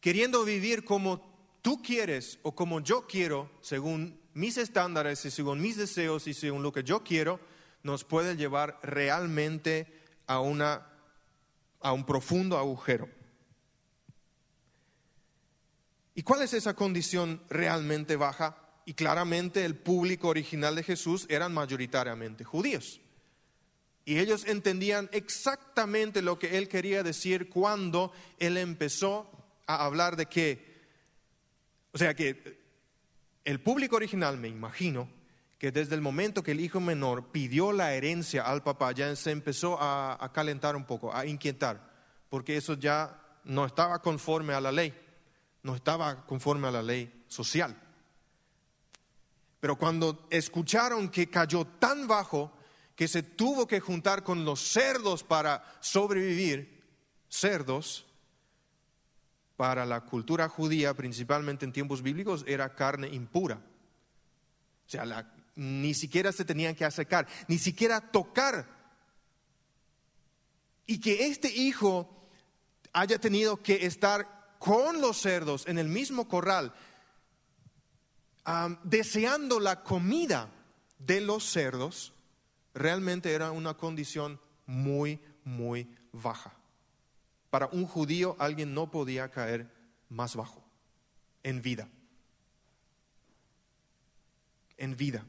queriendo 0.00 0.44
vivir 0.44 0.84
como 0.84 1.28
tú 1.62 1.82
quieres 1.82 2.38
o 2.42 2.54
como 2.54 2.80
yo 2.80 3.06
quiero, 3.06 3.50
según 3.60 4.20
mis 4.34 4.56
estándares 4.56 5.24
y 5.24 5.30
según 5.30 5.60
mis 5.60 5.76
deseos 5.76 6.26
y 6.26 6.34
según 6.34 6.62
lo 6.62 6.72
que 6.72 6.84
yo 6.84 7.02
quiero, 7.02 7.40
nos 7.82 8.04
puede 8.04 8.36
llevar 8.36 8.78
realmente 8.82 10.02
a, 10.26 10.40
una, 10.40 10.86
a 11.80 11.92
un 11.92 12.04
profundo 12.04 12.58
agujero. 12.58 13.08
¿Y 16.14 16.22
cuál 16.22 16.42
es 16.42 16.52
esa 16.52 16.74
condición 16.74 17.42
realmente 17.48 18.16
baja? 18.16 18.56
Y 18.84 18.94
claramente 18.94 19.64
el 19.64 19.76
público 19.76 20.28
original 20.28 20.74
de 20.74 20.82
Jesús 20.82 21.26
eran 21.28 21.54
mayoritariamente 21.54 22.42
judíos. 22.42 23.00
Y 24.08 24.20
ellos 24.20 24.46
entendían 24.46 25.10
exactamente 25.12 26.22
lo 26.22 26.38
que 26.38 26.56
él 26.56 26.66
quería 26.66 27.02
decir 27.02 27.50
cuando 27.50 28.10
él 28.38 28.56
empezó 28.56 29.30
a 29.66 29.84
hablar 29.84 30.16
de 30.16 30.24
que, 30.24 30.80
o 31.92 31.98
sea 31.98 32.14
que 32.14 32.58
el 33.44 33.60
público 33.60 33.96
original, 33.96 34.38
me 34.38 34.48
imagino, 34.48 35.10
que 35.58 35.72
desde 35.72 35.94
el 35.94 36.00
momento 36.00 36.42
que 36.42 36.52
el 36.52 36.60
hijo 36.60 36.80
menor 36.80 37.26
pidió 37.32 37.70
la 37.70 37.92
herencia 37.92 38.44
al 38.44 38.62
papá, 38.62 38.92
ya 38.92 39.14
se 39.14 39.30
empezó 39.30 39.76
a, 39.78 40.30
calentar 40.32 40.74
un 40.74 40.86
poco, 40.86 41.14
a 41.14 41.26
inquietar, 41.26 41.92
porque 42.30 42.56
eso 42.56 42.78
ya 42.78 43.20
no 43.44 43.66
estaba 43.66 44.00
conforme 44.00 44.54
a 44.54 44.60
la 44.62 44.72
ley, 44.72 44.98
no 45.62 45.74
estaba 45.74 46.24
conforme 46.24 46.68
a 46.68 46.70
la 46.70 46.82
ley 46.82 47.26
social. 47.28 47.76
Pero 49.60 49.76
cuando 49.76 50.26
escucharon 50.30 51.10
que 51.10 51.28
cayó 51.28 51.66
tan 51.66 52.08
bajo, 52.08 52.54
que 52.98 53.06
se 53.06 53.22
tuvo 53.22 53.68
que 53.68 53.78
juntar 53.78 54.24
con 54.24 54.44
los 54.44 54.58
cerdos 54.58 55.22
para 55.22 55.62
sobrevivir, 55.78 56.82
cerdos, 57.28 58.04
para 59.56 59.86
la 59.86 60.00
cultura 60.00 60.48
judía, 60.48 60.94
principalmente 60.94 61.64
en 61.64 61.72
tiempos 61.72 62.02
bíblicos, 62.02 62.44
era 62.48 62.74
carne 62.74 63.06
impura. 63.06 63.62
O 64.84 64.90
sea, 64.90 65.32
ni 65.54 65.94
siquiera 65.94 66.32
se 66.32 66.44
tenían 66.44 66.74
que 66.74 66.84
acercar, 66.84 67.28
ni 67.46 67.56
siquiera 67.58 68.00
tocar. 68.00 68.66
Y 70.84 71.00
que 71.00 71.28
este 71.28 71.52
hijo 71.52 72.28
haya 72.92 73.20
tenido 73.20 73.62
que 73.62 73.86
estar 73.86 74.56
con 74.58 75.00
los 75.00 75.18
cerdos 75.18 75.68
en 75.68 75.78
el 75.78 75.86
mismo 75.86 76.26
corral, 76.26 76.74
deseando 78.82 79.60
la 79.60 79.84
comida 79.84 80.50
de 80.98 81.20
los 81.20 81.44
cerdos, 81.44 82.12
realmente 82.78 83.32
era 83.32 83.50
una 83.50 83.74
condición 83.74 84.40
muy, 84.66 85.20
muy 85.44 85.88
baja. 86.12 86.54
Para 87.50 87.66
un 87.66 87.86
judío 87.86 88.36
alguien 88.38 88.72
no 88.72 88.90
podía 88.90 89.30
caer 89.30 89.70
más 90.08 90.36
bajo 90.36 90.64
en 91.42 91.60
vida. 91.60 91.88
En 94.76 94.96
vida. 94.96 95.26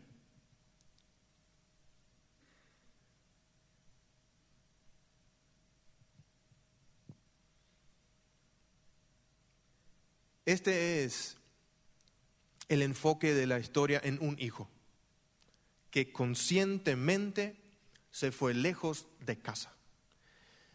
Este 10.46 11.04
es 11.04 11.38
el 12.68 12.82
enfoque 12.82 13.34
de 13.34 13.48
la 13.48 13.60
historia 13.60 14.02
en 14.04 14.18
un 14.22 14.36
hijo 14.40 14.68
que 15.92 16.12
conscientemente 16.12 17.60
se 18.12 18.32
fue 18.32 18.54
lejos 18.54 19.08
de 19.20 19.40
casa, 19.40 19.74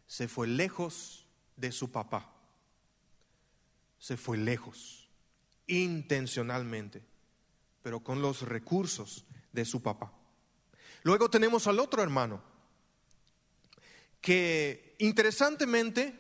se 0.07 0.29
fue 0.29 0.47
lejos 0.47 1.27
de 1.57 1.73
su 1.73 1.91
papá, 1.91 2.33
se 3.99 4.17
fue 4.17 4.37
lejos, 4.37 5.09
intencionalmente, 5.67 7.05
pero 7.83 8.01
con 8.01 8.23
los 8.23 8.43
recursos 8.43 9.25
de 9.53 9.65
su 9.65 9.83
papá. 9.83 10.13
Luego 11.03 11.31
tenemos 11.31 11.67
al 11.67 11.81
otro 11.81 12.03
hermano, 12.03 12.43
que 14.21 14.97
interesantemente, 14.99 16.19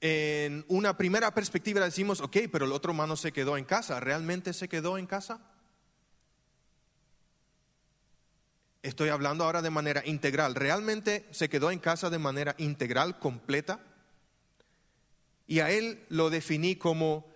en 0.00 0.64
una 0.68 0.96
primera 0.96 1.32
perspectiva 1.34 1.84
decimos, 1.84 2.20
ok, 2.20 2.36
pero 2.50 2.64
el 2.64 2.72
otro 2.72 2.92
hermano 2.92 3.16
se 3.16 3.32
quedó 3.32 3.56
en 3.56 3.64
casa, 3.64 4.00
¿realmente 4.00 4.52
se 4.52 4.68
quedó 4.68 4.98
en 4.98 5.06
casa? 5.06 5.53
Estoy 8.84 9.08
hablando 9.08 9.44
ahora 9.44 9.62
de 9.62 9.70
manera 9.70 10.02
integral. 10.04 10.54
¿Realmente 10.54 11.26
se 11.30 11.48
quedó 11.48 11.70
en 11.70 11.78
casa 11.78 12.10
de 12.10 12.18
manera 12.18 12.54
integral, 12.58 13.18
completa? 13.18 13.80
Y 15.46 15.60
a 15.60 15.70
él 15.70 16.04
lo 16.10 16.28
definí 16.28 16.76
como 16.76 17.26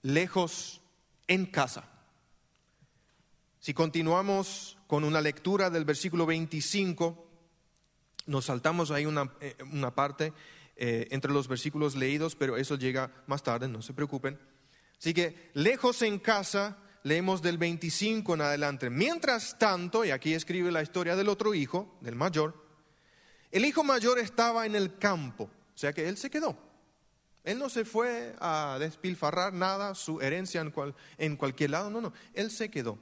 lejos 0.00 0.80
en 1.28 1.44
casa. 1.44 1.90
Si 3.60 3.74
continuamos 3.74 4.78
con 4.86 5.04
una 5.04 5.20
lectura 5.20 5.68
del 5.68 5.84
versículo 5.84 6.24
25, 6.24 7.28
nos 8.24 8.46
saltamos 8.46 8.90
ahí 8.90 9.04
una, 9.04 9.30
eh, 9.42 9.56
parte 9.94 10.32
eh, 10.74 11.08
entre 11.10 11.34
los 11.34 11.48
versículos 11.48 11.96
leídos, 11.96 12.34
pero 12.34 12.56
eso 12.56 12.76
llega 12.76 13.12
más 13.26 13.42
tarde, 13.42 13.68
no 13.68 13.82
se 13.82 13.92
preocupen. 13.92 14.40
Así 14.98 15.12
que 15.12 15.50
lejos 15.52 16.00
en 16.00 16.18
casa, 16.18 16.78
leemos 17.04 17.42
del 17.42 17.58
25 17.58 18.34
en 18.34 18.40
adelante. 18.40 18.90
Mientras 18.90 19.56
tanto, 19.58 20.04
y 20.04 20.10
aquí 20.10 20.34
escribe 20.34 20.72
la 20.72 20.82
historia 20.82 21.14
del 21.14 21.28
otro 21.28 21.54
hijo, 21.54 21.96
del 22.00 22.16
mayor, 22.16 22.64
el 23.52 23.64
hijo 23.64 23.84
mayor 23.84 24.18
estaba 24.18 24.66
en 24.66 24.74
el 24.74 24.98
campo, 24.98 25.44
o 25.44 25.78
sea 25.78 25.92
que 25.92 26.08
él 26.08 26.16
se 26.16 26.30
quedó. 26.30 26.58
Él 27.44 27.58
no 27.58 27.68
se 27.68 27.84
fue 27.84 28.34
a 28.40 28.78
despilfarrar 28.80 29.52
nada, 29.52 29.94
su 29.94 30.20
herencia 30.22 30.62
en, 31.18 31.36
cualquier 31.36 31.70
lado, 31.70 31.90
no, 31.90 32.00
no, 32.00 32.12
él 32.32 32.50
se 32.50 32.70
quedó. 32.70 32.98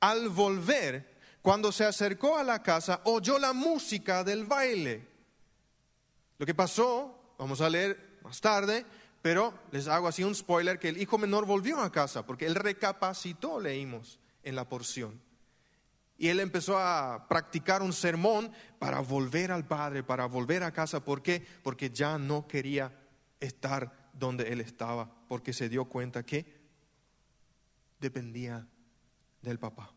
Al 0.00 0.30
volver, 0.30 1.12
cuando 1.42 1.70
se 1.70 1.84
acercó 1.84 2.38
a 2.38 2.44
la 2.44 2.62
casa, 2.62 3.02
oyó 3.04 3.38
la 3.38 3.52
música 3.52 4.24
del 4.24 4.46
baile. 4.46 5.06
Lo 6.38 6.46
que 6.46 6.54
pasó, 6.54 7.34
vamos 7.38 7.60
a 7.60 7.68
leer 7.68 8.18
más 8.22 8.40
tarde, 8.40 8.86
pero 9.22 9.54
les 9.70 9.86
hago 9.86 10.08
así 10.08 10.24
un 10.24 10.34
spoiler, 10.34 10.80
que 10.80 10.88
el 10.88 11.00
hijo 11.00 11.16
menor 11.16 11.46
volvió 11.46 11.80
a 11.80 11.92
casa, 11.92 12.26
porque 12.26 12.44
él 12.44 12.56
recapacitó, 12.56 13.60
leímos 13.60 14.18
en 14.42 14.56
la 14.56 14.68
porción. 14.68 15.20
Y 16.18 16.28
él 16.28 16.40
empezó 16.40 16.76
a 16.78 17.26
practicar 17.28 17.82
un 17.82 17.92
sermón 17.92 18.52
para 18.78 19.00
volver 19.00 19.52
al 19.52 19.66
padre, 19.66 20.02
para 20.02 20.26
volver 20.26 20.62
a 20.62 20.72
casa. 20.72 21.04
¿Por 21.04 21.22
qué? 21.22 21.44
Porque 21.62 21.90
ya 21.90 22.18
no 22.18 22.46
quería 22.46 22.92
estar 23.40 24.10
donde 24.12 24.52
él 24.52 24.60
estaba, 24.60 25.10
porque 25.28 25.52
se 25.52 25.68
dio 25.68 25.86
cuenta 25.86 26.24
que 26.24 26.60
dependía 27.98 28.66
del 29.40 29.58
papá. 29.58 29.92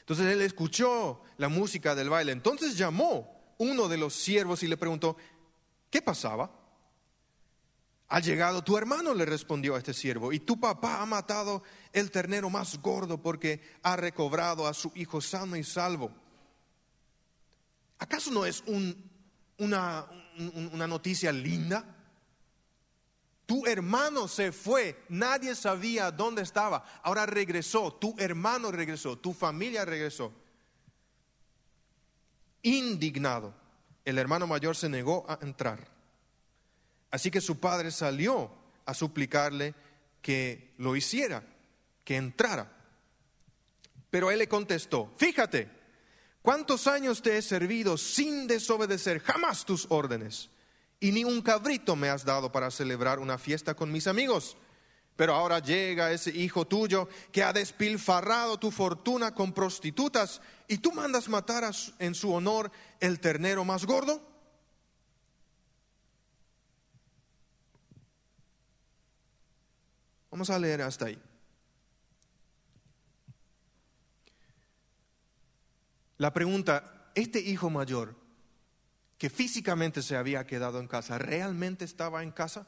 Entonces 0.00 0.26
él 0.26 0.40
escuchó 0.42 1.22
la 1.36 1.48
música 1.48 1.94
del 1.94 2.10
baile. 2.10 2.32
Entonces 2.32 2.76
llamó 2.76 3.54
uno 3.58 3.88
de 3.88 3.96
los 3.96 4.14
siervos 4.14 4.62
y 4.62 4.68
le 4.68 4.76
preguntó, 4.76 5.16
¿qué 5.88 6.02
pasaba? 6.02 6.61
Ha 8.12 8.20
llegado 8.20 8.62
tu 8.62 8.76
hermano, 8.76 9.14
le 9.14 9.24
respondió 9.24 9.74
a 9.74 9.78
este 9.78 9.94
siervo, 9.94 10.34
y 10.34 10.40
tu 10.40 10.60
papá 10.60 11.00
ha 11.00 11.06
matado 11.06 11.62
el 11.94 12.10
ternero 12.10 12.50
más 12.50 12.76
gordo 12.76 13.16
porque 13.22 13.62
ha 13.82 13.96
recobrado 13.96 14.66
a 14.66 14.74
su 14.74 14.92
hijo 14.94 15.22
sano 15.22 15.56
y 15.56 15.64
salvo. 15.64 16.12
¿Acaso 17.98 18.30
no 18.30 18.44
es 18.44 18.62
una, 19.56 20.06
una 20.72 20.86
noticia 20.86 21.32
linda? 21.32 21.86
Tu 23.46 23.64
hermano 23.64 24.28
se 24.28 24.52
fue, 24.52 25.02
nadie 25.08 25.54
sabía 25.54 26.10
dónde 26.10 26.42
estaba. 26.42 26.84
Ahora 27.02 27.24
regresó, 27.24 27.94
tu 27.94 28.14
hermano 28.18 28.70
regresó, 28.70 29.16
tu 29.16 29.32
familia 29.32 29.86
regresó. 29.86 30.34
Indignado, 32.60 33.54
el 34.04 34.18
hermano 34.18 34.46
mayor 34.46 34.76
se 34.76 34.90
negó 34.90 35.24
a 35.26 35.38
entrar. 35.40 36.01
Así 37.12 37.30
que 37.30 37.40
su 37.40 37.60
padre 37.60 37.92
salió 37.92 38.50
a 38.84 38.94
suplicarle 38.94 39.74
que 40.20 40.74
lo 40.78 40.96
hiciera, 40.96 41.44
que 42.04 42.16
entrara. 42.16 42.72
Pero 44.10 44.32
él 44.32 44.40
le 44.40 44.48
contestó, 44.48 45.12
fíjate, 45.16 45.70
¿cuántos 46.42 46.88
años 46.88 47.22
te 47.22 47.38
he 47.38 47.42
servido 47.42 47.96
sin 47.96 48.48
desobedecer 48.48 49.20
jamás 49.20 49.64
tus 49.64 49.86
órdenes? 49.88 50.50
y 51.02 51.10
ni 51.10 51.24
un 51.24 51.42
cabrito 51.42 51.96
me 51.96 52.08
has 52.08 52.24
dado 52.24 52.52
para 52.52 52.70
celebrar 52.70 53.18
una 53.18 53.36
fiesta 53.36 53.74
con 53.74 53.90
mis 53.90 54.06
amigos. 54.06 54.56
Pero 55.16 55.34
ahora 55.34 55.58
llega 55.58 56.12
ese 56.12 56.30
hijo 56.30 56.64
tuyo 56.64 57.08
que 57.32 57.42
ha 57.42 57.52
despilfarrado 57.52 58.56
tu 58.56 58.70
fortuna 58.70 59.34
con 59.34 59.52
prostitutas 59.52 60.40
y 60.68 60.78
tú 60.78 60.92
mandas 60.92 61.28
matar 61.28 61.68
en 61.98 62.14
su 62.14 62.32
honor 62.32 62.70
el 63.00 63.18
ternero 63.18 63.64
más 63.64 63.84
gordo. 63.84 64.22
Vamos 70.32 70.48
a 70.48 70.58
leer 70.58 70.80
hasta 70.80 71.04
ahí. 71.04 71.22
La 76.16 76.32
pregunta, 76.32 77.10
¿este 77.14 77.38
hijo 77.38 77.68
mayor 77.68 78.16
que 79.18 79.28
físicamente 79.28 80.00
se 80.00 80.16
había 80.16 80.46
quedado 80.46 80.80
en 80.80 80.88
casa, 80.88 81.18
¿realmente 81.18 81.84
estaba 81.84 82.22
en 82.22 82.30
casa? 82.30 82.66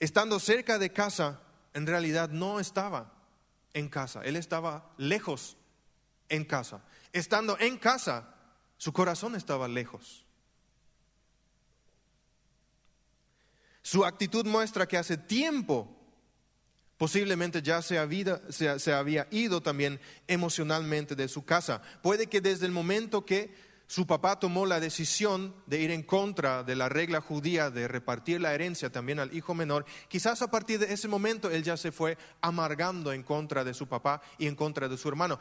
Estando 0.00 0.40
cerca 0.40 0.78
de 0.78 0.92
casa, 0.92 1.40
en 1.72 1.86
realidad 1.86 2.30
no 2.30 2.58
estaba 2.58 3.12
en 3.74 3.88
casa, 3.88 4.22
él 4.24 4.34
estaba 4.34 4.92
lejos 4.96 5.56
en 6.28 6.44
casa. 6.44 6.82
Estando 7.12 7.56
en 7.60 7.78
casa, 7.78 8.34
su 8.76 8.92
corazón 8.92 9.36
estaba 9.36 9.68
lejos. 9.68 10.27
Su 13.82 14.04
actitud 14.04 14.46
muestra 14.46 14.86
que 14.86 14.98
hace 14.98 15.16
tiempo 15.16 15.98
Posiblemente 16.98 17.62
ya 17.62 17.80
se 17.80 17.96
había, 17.96 19.28
ido 19.30 19.62
también 19.62 20.00
emocionalmente 20.26 21.14
de 21.14 21.28
su 21.28 21.44
casa. 21.44 21.80
Puede 22.02 22.26
que 22.26 22.40
desde 22.40 22.66
el 22.66 22.72
momento 22.72 23.24
que 23.24 23.54
su 23.86 24.04
papá 24.04 24.40
tomó 24.40 24.66
la 24.66 24.80
decisión 24.80 25.54
de 25.66 25.80
ir 25.80 25.92
en 25.92 26.02
contra 26.02 26.64
de 26.64 26.74
la 26.74 26.88
regla 26.88 27.20
judía 27.20 27.70
de 27.70 27.86
repartir 27.86 28.40
la 28.40 28.52
herencia 28.52 28.90
también 28.90 29.20
al 29.20 29.32
hijo 29.32 29.54
menor, 29.54 29.86
quizás 30.08 30.42
a 30.42 30.50
partir 30.50 30.80
de 30.80 30.92
ese 30.92 31.06
momento 31.06 31.48
él 31.50 31.62
ya 31.62 31.76
se 31.76 31.92
fue 31.92 32.18
amargando 32.40 33.12
en 33.12 33.22
contra 33.22 33.62
de 33.62 33.74
su 33.74 33.86
papá 33.86 34.20
y 34.36 34.48
en 34.48 34.56
contra 34.56 34.88
de 34.88 34.98
su 34.98 35.08
hermano. 35.08 35.38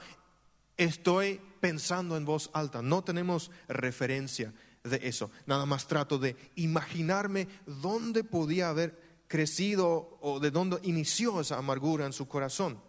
Estoy 0.78 1.42
pensando 1.60 2.16
en 2.16 2.24
voz 2.24 2.52
alta, 2.54 2.84
no 2.84 3.04
tenemos 3.04 3.50
referencia 3.68 4.54
de 4.88 5.08
eso. 5.08 5.32
Nada 5.46 5.66
más 5.66 5.88
trato 5.88 6.18
de 6.18 6.36
imaginarme 6.56 7.48
dónde 7.66 8.24
podía 8.24 8.70
haber 8.70 9.24
crecido 9.28 10.18
o 10.22 10.40
de 10.40 10.52
dónde 10.52 10.80
inició 10.84 11.42
esa 11.42 11.58
amargura 11.58 12.06
en 12.06 12.14
su 12.14 12.28
corazón. 12.28 12.82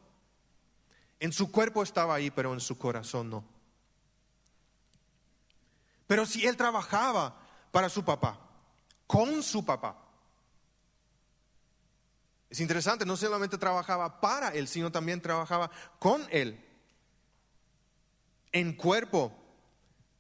En 1.21 1.33
su 1.33 1.51
cuerpo 1.51 1.83
estaba 1.83 2.15
ahí, 2.15 2.31
pero 2.31 2.53
en 2.53 2.61
su 2.61 2.79
corazón 2.79 3.31
no. 3.31 3.45
Pero 6.07 6.25
si 6.25 6.47
él 6.47 6.57
trabajaba 6.57 7.37
para 7.71 7.89
su 7.89 8.05
papá, 8.05 8.39
con 9.07 9.43
su 9.43 9.65
papá, 9.65 10.09
es 12.49 12.61
interesante, 12.61 13.05
no 13.05 13.17
solamente 13.17 13.59
trabajaba 13.59 14.21
para 14.21 14.49
él, 14.49 14.69
sino 14.69 14.91
también 14.91 15.21
trabajaba 15.21 15.71
con 15.99 16.27
él, 16.31 16.65
en 18.53 18.75
cuerpo, 18.75 19.38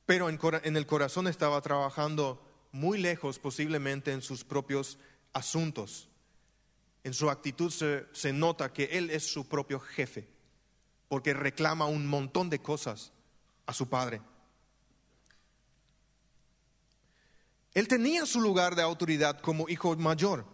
pero 0.09 0.31
en, 0.31 0.77
el 0.79 0.87
corazón 0.87 1.29
estaba 1.29 1.61
trabajando 1.61 2.42
muy 2.73 2.97
lejos, 2.97 3.38
posiblemente 3.38 4.11
en 4.11 4.23
sus 4.23 4.42
propios 4.42 4.97
asuntos. 5.35 6.09
En 7.05 7.12
su 7.12 7.29
actitud 7.29 7.71
se, 7.71 8.33
nota 8.33 8.73
que 8.73 8.85
él 8.85 9.11
es 9.11 9.31
su 9.31 9.47
propio 9.47 9.79
jefe, 9.79 10.27
porque 11.09 11.35
reclama 11.35 11.85
un 11.85 12.07
montón 12.07 12.49
de 12.49 12.59
cosas 12.59 13.12
a 13.66 13.75
su 13.75 13.87
padre. 13.90 14.23
Él 17.75 17.87
tenía 17.87 18.25
su 18.25 18.40
lugar 18.40 18.77
de 18.77 18.81
autoridad 18.81 19.38
como 19.40 19.68
hijo 19.68 19.94
mayor. 19.97 20.47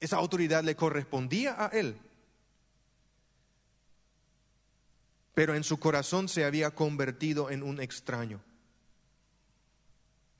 Esa 0.00 0.16
autoridad 0.16 0.64
le 0.64 0.74
correspondía 0.74 1.64
a 1.64 1.68
él. 1.68 1.96
Pero 5.34 5.54
en 5.54 5.64
su 5.64 5.78
corazón 5.78 6.28
se 6.28 6.44
había 6.44 6.74
convertido 6.74 7.50
en 7.50 7.62
un 7.62 7.80
extraño. 7.80 8.42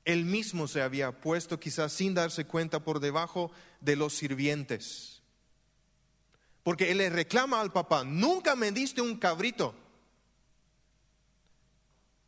Él 0.05 0.25
mismo 0.25 0.67
se 0.67 0.81
había 0.81 1.21
puesto 1.21 1.59
quizás 1.59 1.93
sin 1.93 2.13
darse 2.13 2.45
cuenta 2.45 2.83
por 2.83 2.99
debajo 2.99 3.51
de 3.79 3.95
los 3.95 4.13
sirvientes. 4.13 5.21
Porque 6.61 6.91
él 6.91 6.97
le 6.97 7.09
reclama 7.09 7.61
al 7.61 7.71
papá, 7.71 8.03
nunca 8.03 8.55
me 8.55 8.71
diste 8.71 9.01
un 9.01 9.17
cabrito. 9.17 9.75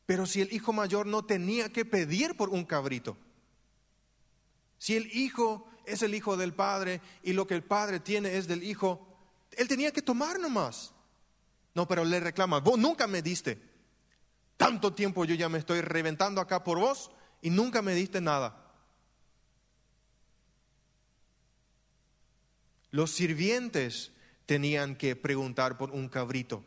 Pero 0.05 0.25
si 0.25 0.41
el 0.41 0.53
hijo 0.53 0.71
mayor 0.71 1.05
no 1.05 1.25
tenía 1.25 1.71
que 1.71 1.85
pedir 1.85 2.35
por 2.35 2.49
un 2.49 2.63
cabrito, 2.63 3.17
si 4.77 4.95
el 4.95 5.07
hijo 5.15 5.67
es 5.85 6.01
el 6.01 6.13
hijo 6.15 6.37
del 6.37 6.53
padre 6.53 7.01
y 7.23 7.33
lo 7.33 7.47
que 7.47 7.55
el 7.55 7.63
padre 7.63 7.99
tiene 7.99 8.37
es 8.37 8.47
del 8.47 8.63
hijo, 8.63 9.07
él 9.51 9.67
tenía 9.67 9.91
que 9.91 10.01
tomar 10.01 10.39
nomás. 10.39 10.93
No, 11.75 11.87
pero 11.87 12.05
le 12.05 12.19
reclama, 12.19 12.59
vos 12.59 12.79
nunca 12.79 13.05
me 13.05 13.21
diste. 13.21 13.61
Tanto 14.57 14.93
tiempo 14.93 15.25
yo 15.25 15.35
ya 15.35 15.49
me 15.49 15.59
estoy 15.59 15.81
reventando 15.81 16.41
acá 16.41 16.63
por 16.63 16.79
vos 16.79 17.11
y 17.41 17.49
nunca 17.49 17.81
me 17.81 17.93
diste 17.93 18.21
nada. 18.21 18.73
Los 22.91 23.11
sirvientes 23.11 24.13
tenían 24.45 24.95
que 24.95 25.17
preguntar 25.17 25.77
por 25.77 25.91
un 25.91 26.07
cabrito, 26.07 26.63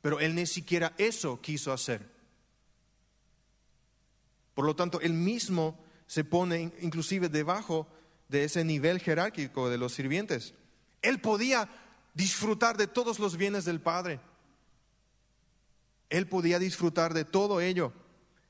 pero 0.00 0.20
él 0.20 0.36
ni 0.36 0.46
siquiera 0.46 0.94
eso 0.98 1.40
quiso 1.40 1.72
hacer. 1.72 2.08
Por 4.54 4.64
lo 4.64 4.76
tanto, 4.76 5.00
él 5.00 5.14
mismo 5.14 5.82
se 6.06 6.22
pone 6.22 6.72
inclusive 6.80 7.28
debajo 7.28 7.88
de 8.28 8.44
ese 8.44 8.64
nivel 8.64 9.00
jerárquico 9.00 9.68
de 9.68 9.78
los 9.78 9.94
sirvientes. 9.94 10.54
Él 11.00 11.20
podía 11.20 11.68
disfrutar 12.14 12.76
de 12.76 12.86
todos 12.86 13.18
los 13.18 13.36
bienes 13.36 13.64
del 13.64 13.80
Padre. 13.80 14.20
Él 16.10 16.28
podía 16.28 16.58
disfrutar 16.58 17.14
de 17.14 17.24
todo 17.24 17.60
ello 17.60 17.92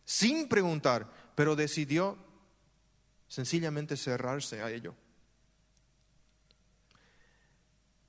sin 0.04 0.48
preguntar, 0.48 1.10
pero 1.34 1.56
decidió 1.56 2.18
sencillamente 3.28 3.96
cerrarse 3.96 4.62
a 4.62 4.70
ello. 4.70 4.94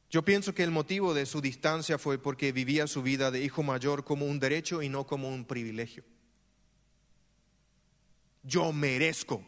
Yo 0.10 0.24
pienso 0.24 0.54
que 0.54 0.64
el 0.64 0.70
motivo 0.70 1.16
de 1.16 1.26
su 1.26 1.42
distancia 1.42 1.98
fue 1.98 2.20
porque 2.20 2.52
vivía 2.52 2.86
su 2.86 3.02
vida 3.02 3.32
de 3.32 3.44
hijo 3.44 3.64
mayor 3.64 4.04
como 4.04 4.28
un 4.28 4.40
derecho 4.40 4.84
y 4.84 4.90
no 4.90 5.08
como 5.08 5.28
un 5.28 5.46
privilegio. 5.46 6.04
Yo 8.44 8.72
merezco, 8.74 9.44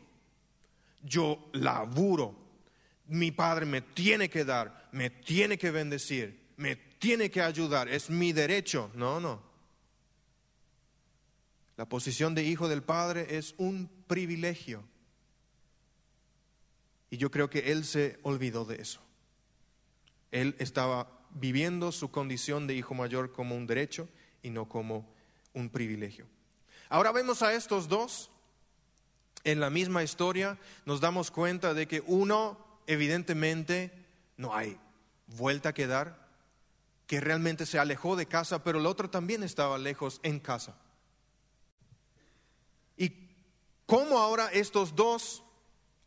yo 1.04 1.50
laburo, 1.54 2.36
mi 3.06 3.32
padre 3.32 3.68
me 3.68 3.82
tiene 3.82 4.30
que 4.30 4.44
dar, 4.44 4.85
me 4.96 5.10
tiene 5.10 5.58
que 5.58 5.72
bendecir, 5.72 6.54
me 6.56 6.78
tiene 6.78 7.30
que 7.30 7.42
ayudar, 7.42 7.90
es 7.90 8.10
mi 8.10 8.32
derecho. 8.32 8.90
No, 8.94 9.20
no. 9.20 9.44
La 11.76 11.86
posición 11.90 12.34
de 12.34 12.46
hijo 12.46 12.70
del 12.70 12.82
padre 12.82 13.38
es 13.38 13.56
un 13.58 13.90
privilegio. 14.08 14.86
Y 17.10 17.18
yo 17.18 17.30
creo 17.30 17.50
que 17.50 17.74
él 17.74 17.84
se 17.84 18.20
olvidó 18.24 18.64
de 18.64 18.82
eso. 18.82 19.02
Él 20.32 20.56
estaba 20.60 21.12
viviendo 21.32 21.92
su 21.92 22.10
condición 22.10 22.66
de 22.66 22.76
hijo 22.76 22.94
mayor 22.94 23.34
como 23.34 23.54
un 23.54 23.68
derecho 23.68 24.08
y 24.44 24.50
no 24.50 24.70
como 24.70 25.14
un 25.54 25.70
privilegio. 25.70 26.26
Ahora 26.88 27.12
vemos 27.12 27.42
a 27.42 27.54
estos 27.54 27.90
dos 27.90 28.32
en 29.44 29.60
la 29.60 29.70
misma 29.70 30.04
historia, 30.04 30.58
nos 30.86 31.02
damos 31.02 31.32
cuenta 31.32 31.74
de 31.74 31.86
que 31.86 32.02
uno 32.08 32.58
evidentemente 32.88 33.92
no 34.38 34.56
hay 34.56 34.80
vuelta 35.28 35.74
que 35.74 35.88
dar, 35.88 36.26
que 37.08 37.20
realmente 37.22 37.66
se 37.66 37.80
alejó 37.80 38.16
de 38.16 38.26
casa, 38.26 38.64
pero 38.64 38.80
el 38.80 38.86
otro 38.86 39.10
también 39.10 39.44
estaba 39.44 39.78
lejos 39.78 40.20
en 40.24 40.40
casa. 40.40 40.76
¿Y 42.98 43.30
cómo 43.86 44.20
ahora 44.20 44.48
estos 44.52 44.96
dos 44.96 45.44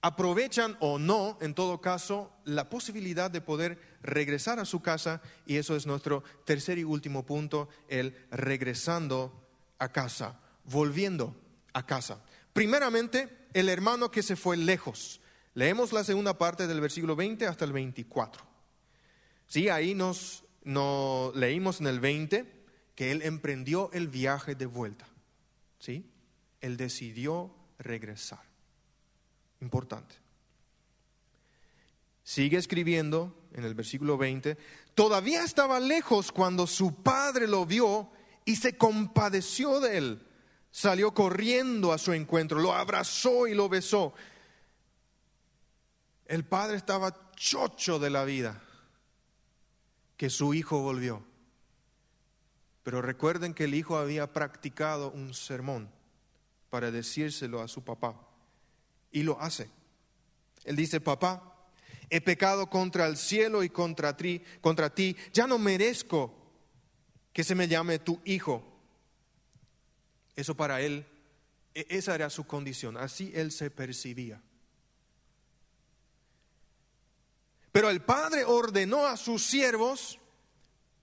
aprovechan 0.00 0.76
o 0.80 0.98
no, 0.98 1.38
en 1.40 1.54
todo 1.54 1.80
caso, 1.80 2.32
la 2.44 2.68
posibilidad 2.68 3.30
de 3.30 3.40
poder 3.40 3.98
regresar 4.02 4.58
a 4.58 4.64
su 4.64 4.80
casa? 4.80 5.22
Y 5.46 5.56
eso 5.56 5.76
es 5.76 5.86
nuestro 5.86 6.24
tercer 6.44 6.78
y 6.78 6.84
último 6.84 7.24
punto, 7.24 7.68
el 7.88 8.16
regresando 8.30 9.48
a 9.78 9.90
casa, 9.90 10.40
volviendo 10.64 11.36
a 11.72 11.86
casa. 11.86 12.20
Primeramente, 12.52 13.46
el 13.52 13.68
hermano 13.68 14.10
que 14.10 14.22
se 14.22 14.36
fue 14.36 14.56
lejos. 14.56 15.20
Leemos 15.54 15.92
la 15.92 16.04
segunda 16.04 16.36
parte 16.36 16.66
del 16.66 16.80
versículo 16.80 17.16
20 17.16 17.46
hasta 17.46 17.64
el 17.64 17.72
24. 17.72 18.47
Sí, 19.48 19.70
ahí 19.70 19.94
nos, 19.94 20.44
nos 20.62 21.34
leímos 21.34 21.80
en 21.80 21.86
el 21.86 22.00
20 22.00 22.58
que 22.94 23.10
él 23.10 23.22
emprendió 23.22 23.90
el 23.92 24.08
viaje 24.08 24.54
de 24.54 24.66
vuelta. 24.66 25.08
¿Sí? 25.78 26.04
Él 26.60 26.76
decidió 26.76 27.54
regresar. 27.78 28.42
Importante. 29.60 30.14
Sigue 32.22 32.58
escribiendo 32.58 33.48
en 33.54 33.64
el 33.64 33.74
versículo 33.74 34.18
20, 34.18 34.58
todavía 34.94 35.42
estaba 35.42 35.80
lejos 35.80 36.30
cuando 36.30 36.66
su 36.66 37.02
padre 37.02 37.48
lo 37.48 37.64
vio 37.64 38.10
y 38.44 38.56
se 38.56 38.76
compadeció 38.76 39.80
de 39.80 39.96
él. 39.96 40.26
Salió 40.70 41.14
corriendo 41.14 41.94
a 41.94 41.98
su 41.98 42.12
encuentro, 42.12 42.58
lo 42.60 42.74
abrazó 42.74 43.46
y 43.46 43.54
lo 43.54 43.70
besó. 43.70 44.12
El 46.26 46.44
padre 46.44 46.76
estaba 46.76 47.32
chocho 47.34 47.98
de 47.98 48.10
la 48.10 48.24
vida 48.24 48.62
que 50.18 50.28
su 50.28 50.52
hijo 50.52 50.80
volvió. 50.80 51.24
Pero 52.82 53.00
recuerden 53.00 53.54
que 53.54 53.64
el 53.64 53.74
hijo 53.74 53.96
había 53.96 54.32
practicado 54.34 55.10
un 55.12 55.32
sermón 55.32 55.90
para 56.68 56.90
decírselo 56.90 57.62
a 57.62 57.68
su 57.68 57.82
papá. 57.82 58.20
Y 59.10 59.22
lo 59.22 59.40
hace. 59.40 59.70
Él 60.64 60.76
dice, 60.76 61.00
papá, 61.00 61.70
he 62.10 62.20
pecado 62.20 62.68
contra 62.68 63.06
el 63.06 63.16
cielo 63.16 63.62
y 63.62 63.70
contra 63.70 64.16
ti, 64.16 64.42
contra 64.60 64.90
ti, 64.90 65.16
ya 65.32 65.46
no 65.46 65.56
merezco 65.56 66.34
que 67.32 67.44
se 67.44 67.54
me 67.54 67.68
llame 67.68 68.00
tu 68.00 68.20
hijo. 68.24 68.64
Eso 70.34 70.56
para 70.56 70.80
él, 70.80 71.06
e-, 71.74 71.86
esa 71.90 72.14
era 72.14 72.28
su 72.28 72.44
condición, 72.44 72.96
así 72.96 73.30
él 73.34 73.52
se 73.52 73.70
percibía. 73.70 74.42
Pero 77.72 77.90
el 77.90 78.02
padre 78.02 78.44
ordenó 78.44 79.06
a 79.06 79.16
sus 79.16 79.44
siervos 79.44 80.18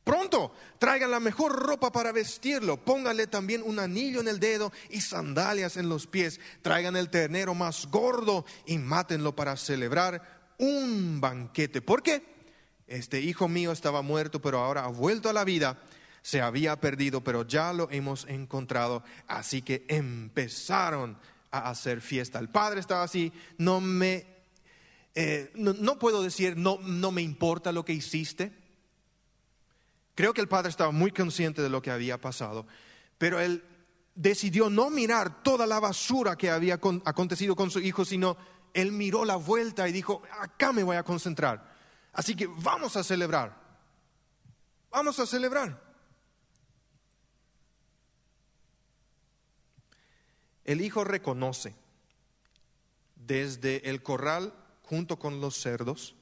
Pronto, 0.05 0.53
traigan 0.77 1.09
la 1.09 1.19
mejor 1.19 1.51
ropa 1.53 1.91
para 1.91 2.11
vestirlo, 2.11 2.77
pónganle 2.77 3.25
también 3.25 3.63
un 3.65 3.79
anillo 3.79 4.21
en 4.21 4.27
el 4.27 4.39
dedo 4.39 4.71
y 4.91 5.01
sandalias 5.01 5.77
en 5.77 5.89
los 5.89 6.05
pies, 6.05 6.39
traigan 6.61 6.95
el 6.95 7.09
ternero 7.09 7.55
más 7.55 7.87
gordo 7.87 8.45
y 8.67 8.77
mátenlo 8.77 9.35
para 9.35 9.57
celebrar 9.57 10.53
un 10.59 11.19
banquete. 11.19 11.81
¿Por 11.81 12.03
qué? 12.03 12.23
Este 12.85 13.19
hijo 13.19 13.47
mío 13.47 13.71
estaba 13.71 14.03
muerto, 14.03 14.39
pero 14.39 14.59
ahora 14.59 14.85
ha 14.85 14.89
vuelto 14.89 15.27
a 15.27 15.33
la 15.33 15.43
vida, 15.43 15.81
se 16.21 16.39
había 16.39 16.79
perdido, 16.79 17.21
pero 17.23 17.47
ya 17.47 17.73
lo 17.73 17.89
hemos 17.89 18.25
encontrado, 18.27 19.03
así 19.25 19.63
que 19.63 19.85
empezaron 19.87 21.17
a 21.49 21.71
hacer 21.71 21.99
fiesta. 21.99 22.37
El 22.37 22.49
padre 22.49 22.79
estaba 22.79 23.01
así, 23.01 23.33
no 23.57 23.81
me, 23.81 24.34
eh, 25.15 25.51
no, 25.55 25.97
puedo 25.97 26.21
decir, 26.21 26.57
no, 26.57 26.77
no 26.81 27.11
me 27.11 27.21
importa 27.21 27.71
lo 27.71 27.85
que 27.85 27.93
hiciste 27.93 28.65
Creo 30.15 30.33
que 30.33 30.41
el 30.41 30.47
padre 30.47 30.69
estaba 30.69 30.91
muy 30.91 31.11
consciente 31.11 31.61
de 31.61 31.69
lo 31.69 31.81
que 31.81 31.91
había 31.91 32.19
pasado, 32.19 32.65
pero 33.17 33.39
él 33.41 33.63
decidió 34.15 34.69
no 34.69 34.89
mirar 34.89 35.43
toda 35.43 35.67
la 35.67 35.81
basura 35.81 36.37
que 36.37 36.49
había 36.49 36.75
acontecido 36.75 37.53
con 37.53 37.69
su 37.69 37.79
hijo, 37.79 38.05
sino 38.05 38.37
él 38.73 38.93
miró 38.93 39.25
la 39.25 39.35
vuelta 39.35 39.87
y 39.89 39.91
dijo, 39.91 40.23
acá 40.39 40.71
me 40.71 40.83
voy 40.83 40.95
a 40.95 41.03
concentrar. 41.03 41.75
Así 42.13 42.33
que 42.33 42.47
vamos 42.47 42.95
a 42.95 43.03
celebrar, 43.03 43.57
vamos 44.89 45.19
a 45.19 45.25
celebrar. 45.25 45.83
El 50.63 50.79
hijo 50.79 51.03
reconoce 51.03 51.75
desde 53.17 53.89
el 53.89 54.01
corral 54.01 54.53
junto 54.87 55.17
con 55.17 55.41
los 55.41 55.55
cerdos, 55.55 56.15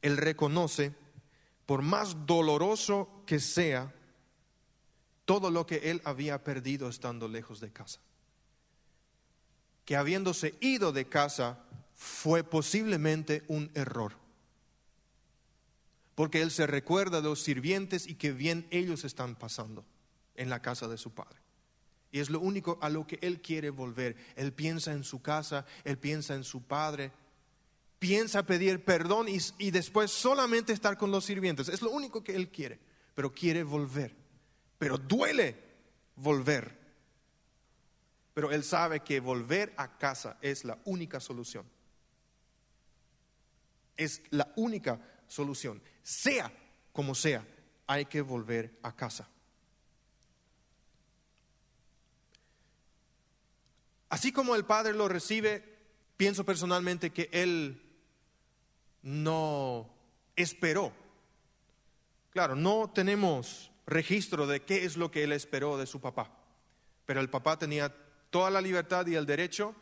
él 0.00 0.16
reconoce 0.16 0.94
por 1.66 1.82
más 1.82 2.26
doloroso 2.26 3.22
que 3.26 3.40
sea, 3.40 3.94
todo 5.24 5.50
lo 5.50 5.66
que 5.66 5.90
él 5.90 6.02
había 6.04 6.42
perdido 6.42 6.88
estando 6.88 7.28
lejos 7.28 7.60
de 7.60 7.72
casa. 7.72 8.00
Que 9.84 9.96
habiéndose 9.96 10.54
ido 10.60 10.92
de 10.92 11.08
casa 11.08 11.64
fue 11.94 12.44
posiblemente 12.44 13.44
un 13.48 13.70
error. 13.74 14.16
Porque 16.14 16.42
él 16.42 16.50
se 16.50 16.66
recuerda 16.66 17.20
de 17.20 17.28
los 17.28 17.42
sirvientes 17.42 18.06
y 18.06 18.16
que 18.16 18.32
bien 18.32 18.66
ellos 18.70 19.04
están 19.04 19.36
pasando 19.36 19.84
en 20.34 20.50
la 20.50 20.60
casa 20.60 20.88
de 20.88 20.98
su 20.98 21.12
padre. 21.12 21.41
Y 22.12 22.20
es 22.20 22.28
lo 22.28 22.40
único 22.40 22.78
a 22.82 22.90
lo 22.90 23.06
que 23.06 23.18
él 23.22 23.40
quiere 23.40 23.70
volver. 23.70 24.14
Él 24.36 24.52
piensa 24.52 24.92
en 24.92 25.02
su 25.02 25.22
casa, 25.22 25.64
él 25.82 25.96
piensa 25.96 26.34
en 26.34 26.44
su 26.44 26.62
padre, 26.62 27.10
piensa 27.98 28.44
pedir 28.44 28.84
perdón 28.84 29.28
y, 29.28 29.70
después 29.70 30.10
solamente 30.10 30.74
estar 30.74 30.98
con 30.98 31.10
los 31.10 31.24
sirvientes. 31.24 31.70
Es 31.70 31.80
lo 31.80 31.90
único 31.90 32.22
que 32.22 32.36
él 32.36 32.50
quiere, 32.50 32.78
pero 33.14 33.32
quiere 33.32 33.62
volver. 33.62 34.14
Pero 34.78 34.98
duele 34.98 35.56
volver. 36.16 36.78
Pero 38.34 38.52
él 38.52 38.62
sabe 38.62 39.00
que 39.00 39.18
volver 39.18 39.72
a 39.78 39.96
casa 39.96 40.36
es 40.42 40.64
la 40.64 40.78
única 40.84 41.18
solución. 41.18 41.64
Es 43.96 44.20
la 44.30 44.52
única 44.56 45.00
solución. 45.28 45.80
Sea 46.02 46.52
como 46.92 47.14
sea, 47.14 47.46
hay 47.86 48.04
que 48.04 48.20
volver 48.20 48.78
a 48.82 48.94
casa. 48.94 49.31
Así 54.12 54.30
como 54.30 54.54
el 54.54 54.66
Padre 54.66 54.92
lo 54.92 55.08
recibe, 55.08 55.64
pienso 56.18 56.44
personalmente 56.44 57.14
que 57.14 57.30
Él 57.32 57.80
no 59.00 59.88
esperó. 60.36 60.92
Claro, 62.28 62.54
no 62.54 62.90
tenemos 62.94 63.72
registro 63.86 64.46
de 64.46 64.60
qué 64.60 64.84
es 64.84 64.98
lo 64.98 65.10
que 65.10 65.24
él 65.24 65.32
esperó 65.32 65.78
de 65.78 65.86
su 65.86 65.98
papá, 66.02 66.30
pero 67.06 67.22
el 67.22 67.30
papá 67.30 67.58
tenía 67.58 67.94
toda 68.28 68.50
la 68.50 68.60
libertad 68.60 69.06
y 69.06 69.14
el 69.14 69.24
derecho 69.24 69.74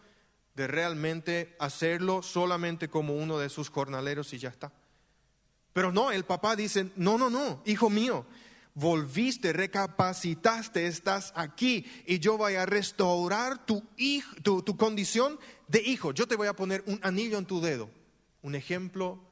de 0.54 0.68
realmente 0.68 1.56
hacerlo 1.58 2.22
solamente 2.22 2.88
como 2.88 3.16
uno 3.16 3.36
de 3.36 3.48
sus 3.48 3.68
jornaleros 3.68 4.32
y 4.32 4.38
ya 4.38 4.50
está. 4.50 4.70
Pero 5.72 5.90
no, 5.90 6.12
el 6.12 6.24
papá 6.24 6.54
dice, 6.54 6.92
no, 6.94 7.18
no, 7.18 7.30
no, 7.30 7.62
hijo 7.64 7.90
mío, 7.90 8.26
volviste, 8.74 9.52
recapacitaste, 9.52 10.86
estás 10.86 11.32
aquí 11.34 11.84
y 12.06 12.18
yo 12.18 12.36
voy 12.36 12.54
a 12.54 12.66
restaurar 12.66 13.64
tu, 13.66 13.82
condición 14.76 15.38
de 15.68 15.82
hijo. 15.82 16.12
Yo 16.12 16.26
te 16.26 16.36
voy 16.36 16.48
a 16.48 16.56
poner 16.56 16.82
un 16.86 16.98
anillo 17.02 17.38
en 17.38 17.46
tu 17.46 17.60
dedo. 17.60 17.90
Un 18.42 18.54
ejemplo 18.54 19.22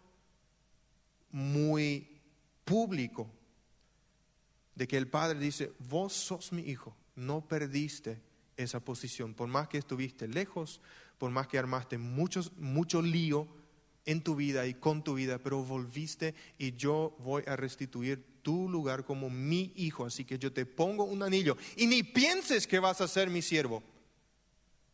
muy 1.31 2.21
público 2.65 3.31
de 4.75 4.87
que 4.87 4.97
el 4.97 5.09
padre 5.09 5.39
dice, 5.39 5.73
vos 5.79 6.13
sos 6.13 6.53
mi 6.53 6.63
hijo, 6.63 6.97
no 7.17 7.41
perdiste 7.47 8.21
esa 8.57 8.81
posición, 8.81 9.35
por 9.35 9.49
más 9.49 9.69
que 9.69 9.79
estuviste 9.79 10.29
lejos, 10.29 10.81
por 11.17 11.31
más 11.31 11.49
que 11.49 11.59
armaste 11.59 11.99
muchos, 11.99 12.53
mucho 12.57 13.03
lío 13.03 13.49
en 14.05 14.23
tu 14.23 14.37
vida 14.37 14.67
y 14.67 14.75
con 14.75 15.03
tu 15.03 15.15
vida, 15.15 15.39
pero 15.39 15.63
volviste 15.63 16.35
y 16.59 16.73
yo 16.77 17.17
voy 17.19 17.43
a 17.47 17.57
restituir 17.57 18.25
tu 18.49 18.67
lugar 18.67 19.05
como 19.05 19.29
mi 19.29 19.75
hijo, 19.77 20.07
así 20.07 20.25
que 20.25 20.39
yo 20.39 20.51
te 20.51 20.65
pongo 20.65 21.05
un 21.05 21.23
anillo 21.23 21.59
y 21.77 21.87
ni 21.87 22.03
pienses 22.03 22.67
que 22.67 22.79
vas 22.79 23.03
a 23.03 23.07
ser 23.07 23.29
mi 23.29 23.43
siervo. 23.43 23.83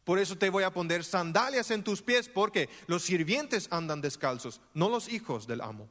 Por 0.03 0.19
eso 0.19 0.37
te 0.37 0.51
voy 0.51 0.65
a 0.65 0.73
poner 0.73 1.05
sandalias 1.05 1.71
en 1.71 1.85
tus 1.85 2.03
pies, 2.03 2.29
porque 2.29 2.69
los 2.89 3.05
sirvientes 3.05 3.69
andan 3.71 4.01
descalzos, 4.01 4.61
no 4.75 4.89
los 4.89 5.09
hijos 5.09 5.47
del 5.47 5.61
amo. 5.61 5.89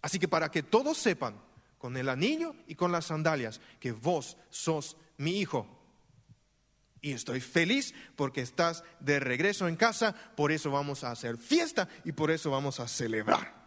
Así 0.00 0.20
que 0.20 0.28
para 0.28 0.48
que 0.48 0.62
todos 0.62 0.96
sepan, 0.96 1.42
con 1.76 1.96
el 1.96 2.08
anillo 2.08 2.54
y 2.68 2.76
con 2.76 2.92
las 2.92 3.06
sandalias, 3.06 3.60
que 3.80 3.90
vos 3.90 4.36
sos 4.50 4.96
mi 5.16 5.40
hijo. 5.40 5.66
Y 7.00 7.10
estoy 7.10 7.40
feliz 7.40 7.96
porque 8.14 8.42
estás 8.42 8.84
de 9.00 9.18
regreso 9.18 9.66
en 9.66 9.74
casa, 9.74 10.14
por 10.36 10.52
eso 10.52 10.70
vamos 10.70 11.02
a 11.02 11.10
hacer 11.10 11.36
fiesta 11.36 11.88
y 12.04 12.12
por 12.12 12.30
eso 12.30 12.52
vamos 12.52 12.78
a 12.78 12.86
celebrar. 12.86 13.63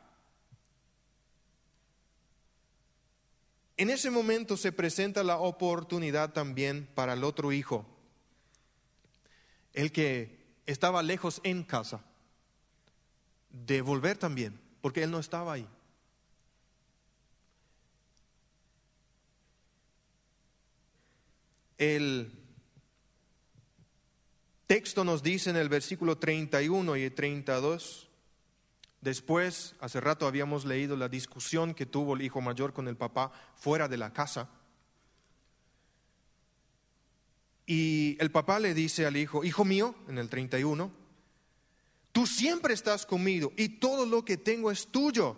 En 3.77 3.91
ese 3.91 4.09
momento 4.09 4.57
se 4.57 4.71
presenta 4.71 5.23
la 5.23 5.37
oportunidad 5.37 6.33
también 6.33 6.87
para 6.95 7.13
el 7.13 7.23
otro 7.23 7.51
hijo, 7.51 7.85
el 9.73 9.91
que 9.91 10.35
estaba 10.65 11.03
lejos 11.03 11.39
en 11.43 11.63
casa, 11.63 12.03
de 13.51 13.81
volver 13.81 14.17
también, 14.17 14.59
porque 14.81 15.03
él 15.03 15.11
no 15.11 15.19
estaba 15.19 15.53
ahí. 15.53 15.67
El 21.77 22.31
texto 24.65 25.03
nos 25.03 25.21
dice 25.21 25.51
en 25.51 25.55
el 25.55 25.69
versículo 25.69 26.17
31 26.17 26.97
y 26.97 27.09
32, 27.11 28.06
después, 29.01 29.75
hace 29.79 29.99
rato 29.99 30.27
habíamos 30.27 30.65
leído 30.65 30.95
la 30.95 31.09
discusión 31.09 31.73
que 31.73 31.85
tuvo 31.85 32.15
el 32.15 32.21
hijo 32.21 32.41
mayor 32.41 32.73
con 32.73 32.87
el 32.87 32.97
papá 32.97 33.31
fuera 33.55 33.87
de 33.87 33.97
la 33.97 34.13
casa. 34.13 34.49
Y 37.65 38.15
el 38.19 38.31
papá 38.31 38.59
le 38.59 38.73
dice 38.73 39.05
al 39.05 39.17
hijo, 39.17 39.43
hijo 39.43 39.65
mío, 39.65 39.93
en 40.07 40.17
el 40.17 40.29
31, 40.29 40.89
tú 42.13 42.25
siempre 42.25 42.73
estás 42.73 43.05
conmigo 43.05 43.51
y 43.57 43.69
todo 43.79 44.05
lo 44.05 44.23
que 44.23 44.37
tengo 44.37 44.71
es 44.71 44.87
tuyo, 44.87 45.37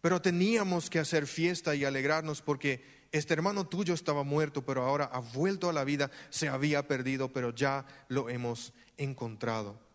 pero 0.00 0.22
teníamos 0.22 0.88
que 0.88 1.00
hacer 1.00 1.26
fiesta 1.26 1.74
y 1.74 1.84
alegrarnos 1.84 2.40
porque 2.40 2.96
este 3.10 3.34
hermano 3.34 3.66
tuyo 3.66 3.94
estaba 3.94 4.22
muerto, 4.22 4.64
pero 4.64 4.84
ahora 4.84 5.06
ha 5.06 5.18
vuelto 5.18 5.68
a 5.68 5.72
la 5.72 5.84
vida, 5.84 6.10
se 6.30 6.48
había 6.48 6.86
perdido, 6.86 7.32
pero 7.32 7.50
ya 7.50 7.84
lo 8.08 8.28
hemos 8.28 8.72
encontrado. 8.96 9.85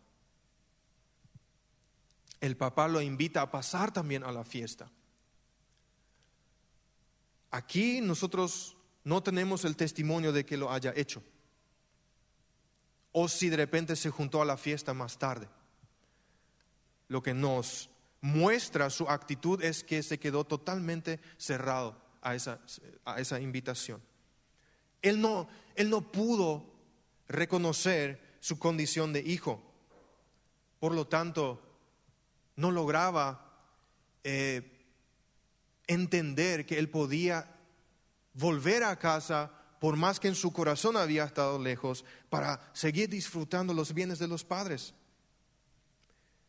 El 2.42 2.58
papá 2.58 2.88
lo 2.88 3.02
invita 3.02 3.42
a 3.44 3.52
pasar 3.52 3.94
también 3.94 4.24
a 4.24 4.32
la 4.32 4.44
fiesta. 4.44 4.92
Aquí 7.52 8.02
nosotros 8.02 8.76
no 9.04 9.22
tenemos 9.22 9.64
el 9.64 9.76
testimonio 9.76 10.32
de 10.32 10.46
que 10.46 10.58
lo 10.58 10.72
haya 10.72 10.92
hecho. 10.96 11.24
O 13.12 13.28
si 13.28 13.50
de 13.50 13.58
repente 13.58 13.96
se 13.96 14.10
juntó 14.10 14.42
a 14.42 14.46
la 14.46 14.58
fiesta 14.58 14.94
más 14.94 15.20
tarde. 15.20 15.48
Lo 17.08 17.22
que 17.22 17.34
nos 17.34 17.90
muestra 18.22 18.90
su 18.90 19.08
actitud 19.08 19.62
es 19.64 19.84
que 19.84 20.02
se 20.02 20.20
quedó 20.20 20.44
totalmente 20.44 21.20
cerrado 21.38 22.02
a 22.22 22.36
esa, 22.36 22.60
a 23.06 23.20
esa 23.20 23.40
invitación. 23.40 24.02
Él 25.02 25.20
no, 25.20 25.48
él 25.76 25.90
no 25.90 26.12
pudo 26.12 26.72
reconocer 27.28 28.38
su 28.40 28.58
condición 28.58 29.14
de 29.14 29.20
hijo. 29.20 29.62
Por 30.80 30.94
lo 30.94 31.08
tanto, 31.08 31.71
no 32.56 32.72
lograba 32.72 33.52
eh, 34.24 34.86
entender 35.88 36.66
que 36.66 36.80
él 36.80 36.90
podía 36.90 37.48
volver 38.34 38.84
a 38.84 38.98
casa 38.98 39.52
por 39.82 39.96
más 39.96 40.20
que 40.20 40.28
en 40.28 40.36
su 40.36 40.54
corazón 40.54 40.96
había 40.96 41.24
estado 41.24 41.58
lejos, 41.58 42.06
para 42.30 42.70
seguir 42.72 43.10
disfrutando 43.10 43.74
los 43.74 43.96
bienes 43.96 44.20
de 44.20 44.28
los 44.28 44.44
padres. 44.44 44.94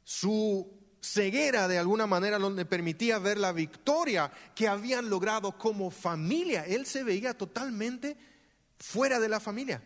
Su 0.04 0.70
ceguera 1.00 1.66
de 1.66 1.78
alguna 1.78 2.06
manera 2.06 2.38
le 2.38 2.64
permitía 2.66 3.18
ver 3.18 3.38
la 3.38 3.52
victoria 3.52 4.30
que 4.54 4.68
habían 4.68 5.08
logrado 5.08 5.56
como 5.56 5.90
familia. 5.90 6.66
Él 6.66 6.84
se 6.84 7.04
veía 7.04 7.32
totalmente 7.32 8.18
fuera 8.78 9.18
de 9.18 9.30
la 9.30 9.40
familia. 9.40 9.82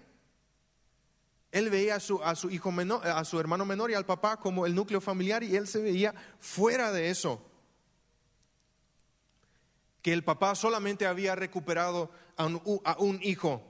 Él 1.57 1.71
veía 1.71 1.95
a 1.95 2.01
su, 2.01 2.51
hijo 2.51 2.71
menor, 2.71 3.07
a 3.07 3.25
su 3.25 3.40
hermano 3.40 3.64
menor 3.64 3.90
y 3.90 3.95
al 3.95 4.05
papá 4.05 4.37
como 4.37 4.66
el 4.66 4.75
núcleo 4.75 5.01
familiar 5.01 5.42
y 5.42 5.57
él 5.57 5.66
se 5.66 5.81
veía 5.81 6.14
fuera 6.38 6.92
de 6.92 7.09
eso. 7.09 7.51
Que 10.03 10.12
el 10.12 10.23
papá 10.23 10.55
solamente 10.55 11.07
había 11.07 11.35
recuperado 11.35 12.11
a 12.37 12.45
un, 12.45 12.61
a 12.85 12.99
un 12.99 13.21
hijo 13.23 13.62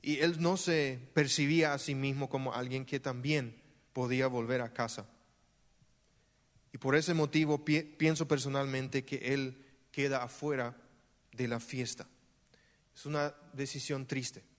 y 0.00 0.20
él 0.20 0.40
no 0.40 0.56
se 0.56 1.00
percibía 1.12 1.74
a 1.74 1.78
sí 1.80 1.96
mismo 1.96 2.28
como 2.28 2.54
alguien 2.54 2.86
que 2.86 3.00
también 3.00 3.60
podía 3.92 4.28
volver 4.28 4.60
a 4.60 4.72
casa. 4.72 5.08
Y 6.72 6.78
por 6.78 6.94
ese 6.94 7.14
motivo 7.14 7.64
pienso 7.64 8.28
personalmente 8.28 9.04
que 9.04 9.34
él 9.34 9.66
queda 9.90 10.22
afuera 10.22 10.76
de 11.32 11.48
la 11.48 11.58
fiesta. 11.58 12.06
Es 12.94 13.06
una 13.06 13.34
decisión 13.52 14.06
triste. 14.06 14.53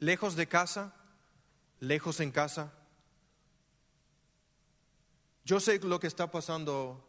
Lejos 0.00 0.34
de 0.34 0.48
casa, 0.48 0.94
lejos 1.78 2.20
en 2.20 2.30
casa. 2.30 2.72
Yo 5.44 5.60
sé 5.60 5.78
lo 5.80 6.00
que 6.00 6.06
está 6.06 6.30
pasando 6.30 7.06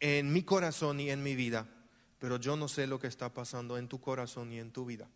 en 0.00 0.32
mi 0.32 0.42
corazón 0.42 1.00
y 1.00 1.10
en 1.10 1.22
mi 1.22 1.34
vida, 1.34 1.66
pero 2.18 2.36
yo 2.36 2.56
no 2.56 2.68
sé 2.68 2.86
lo 2.86 2.98
que 2.98 3.06
está 3.06 3.32
pasando 3.32 3.78
en 3.78 3.88
tu 3.88 4.00
corazón 4.00 4.52
y 4.52 4.58
en 4.58 4.70
tu 4.70 4.84
vida. 4.84 5.08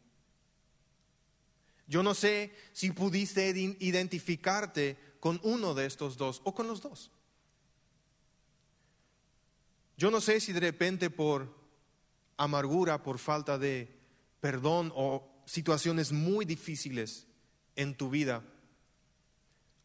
Yo 1.86 2.02
no 2.02 2.14
sé 2.14 2.54
si 2.72 2.90
pudiste 2.92 3.50
identificarte 3.50 4.96
con 5.20 5.40
uno 5.42 5.74
de 5.74 5.86
estos 5.86 6.16
dos 6.16 6.40
o 6.44 6.54
con 6.54 6.66
los 6.66 6.80
dos. 6.80 7.10
Yo 9.96 10.10
no 10.10 10.20
sé 10.20 10.40
si 10.40 10.52
de 10.52 10.60
repente 10.60 11.10
por 11.10 11.54
amargura, 12.36 13.02
por 13.02 13.18
falta 13.18 13.58
de 13.58 13.94
perdón 14.40 14.92
o 14.94 15.31
situaciones 15.44 16.12
muy 16.12 16.44
difíciles 16.44 17.26
en 17.76 17.96
tu 17.96 18.10
vida, 18.10 18.42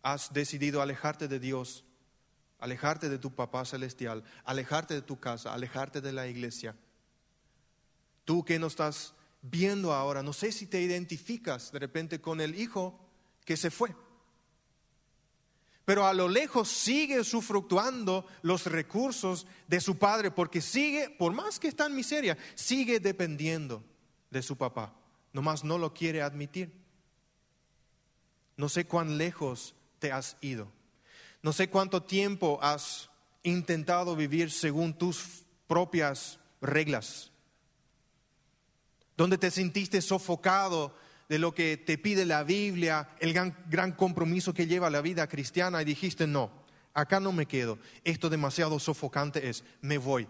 has 0.01 0.31
decidido 0.33 0.81
alejarte 0.81 1.27
de 1.27 1.39
Dios, 1.39 1.83
alejarte 2.59 3.09
de 3.09 3.17
tu 3.17 3.35
papá 3.35 3.65
celestial, 3.65 4.23
alejarte 4.43 4.93
de 4.93 5.01
tu 5.01 5.19
casa, 5.19 5.53
alejarte 5.53 6.01
de 6.01 6.13
la 6.13 6.27
iglesia. 6.27 6.75
Tú 8.25 8.43
que 8.43 8.59
no 8.59 8.67
estás 8.67 9.13
viendo 9.41 9.93
ahora, 9.93 10.23
no 10.23 10.33
sé 10.33 10.51
si 10.51 10.67
te 10.67 10.81
identificas 10.81 11.71
de 11.71 11.79
repente 11.79 12.21
con 12.21 12.41
el 12.41 12.59
hijo 12.59 12.99
que 13.45 13.57
se 13.57 13.71
fue. 13.71 13.95
Pero 15.85 16.05
a 16.05 16.13
lo 16.13 16.27
lejos 16.27 16.67
sigue 16.67 17.23
sufructuando 17.23 18.25
los 18.41 18.65
recursos 18.65 19.47
de 19.67 19.79
su 19.79 19.97
padre 19.97 20.31
porque 20.31 20.59
sigue, 20.59 21.09
por 21.09 21.31
más 21.31 21.59
que 21.59 21.69
está 21.69 21.85
en 21.85 21.95
miseria, 21.95 22.37
sigue 22.55 22.99
dependiendo 22.99 23.85
de 24.29 24.41
su 24.41 24.57
papá. 24.57 24.93
Nomás 25.37 25.63
no 25.63 25.77
lo 25.77 25.93
quiere 25.93 26.21
admitir. 26.21 26.73
No 28.57 28.67
sé 28.67 28.85
cuán 28.85 29.17
lejos 29.17 29.73
te 29.99 30.11
has 30.11 30.35
ido. 30.41 30.69
No 31.41 31.53
sé 31.53 31.69
cuánto 31.69 32.03
tiempo 32.03 32.59
has 32.61 33.09
intentado 33.43 34.17
vivir 34.17 34.51
según 34.51 34.93
tus 34.97 35.45
propias 35.67 36.39
reglas 36.59 37.31
donde 39.17 39.39
te 39.39 39.51
sentiste 39.51 40.01
sofocado 40.01 40.95
de 41.27 41.39
lo 41.39 41.53
que 41.53 41.75
te 41.75 41.97
pide 41.97 42.23
la 42.23 42.43
Biblia, 42.43 43.09
el 43.19 43.33
gran, 43.33 43.91
compromiso 43.93 44.53
que 44.53 44.67
lleva 44.67 44.89
la 44.89 45.01
vida 45.01 45.27
cristiana 45.27 45.81
y 45.81 45.85
dijiste, 45.85 46.27
no, 46.27 46.51
acá 46.93 47.19
no 47.19 47.33
me 47.33 47.47
quedo, 47.47 47.79
esto 48.03 48.29
demasiado 48.29 48.79
sofocante 48.79 49.49
es, 49.49 49.65
me 49.81 49.97
voy. 49.97 50.27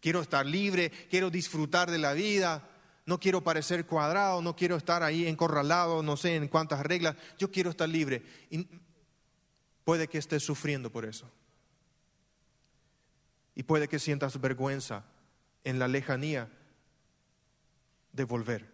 Quiero 0.00 0.20
estar 0.20 0.44
libre, 0.44 0.90
quiero 1.08 1.30
disfrutar 1.30 1.90
de 1.90 1.98
la 1.98 2.12
vida, 2.12 2.68
no 3.08 3.18
quiero 3.18 3.42
parecer 3.42 3.86
cuadrado, 3.86 4.42
no 4.42 4.54
quiero 4.54 4.76
estar 4.76 5.02
ahí 5.02 5.26
encorralado, 5.26 6.02
no 6.02 6.18
sé 6.18 6.36
en 6.36 6.46
cuántas 6.46 6.80
reglas, 6.80 7.16
yo 7.38 7.50
quiero 7.50 7.70
estar 7.70 7.88
libre. 7.88 8.22
puede 9.82 10.08
que 10.08 10.18
estés 10.18 10.42
sufriendo 10.42 10.92
por 10.92 11.06
eso. 11.06 11.26
Y 13.54 13.62
puede 13.62 13.88
que 13.88 13.98
sientas 13.98 14.38
vergüenza 14.38 15.06
en 15.64 15.78
la 15.78 15.88
lejanía 15.88 16.50
de 18.12 18.24
volver. 18.24 18.70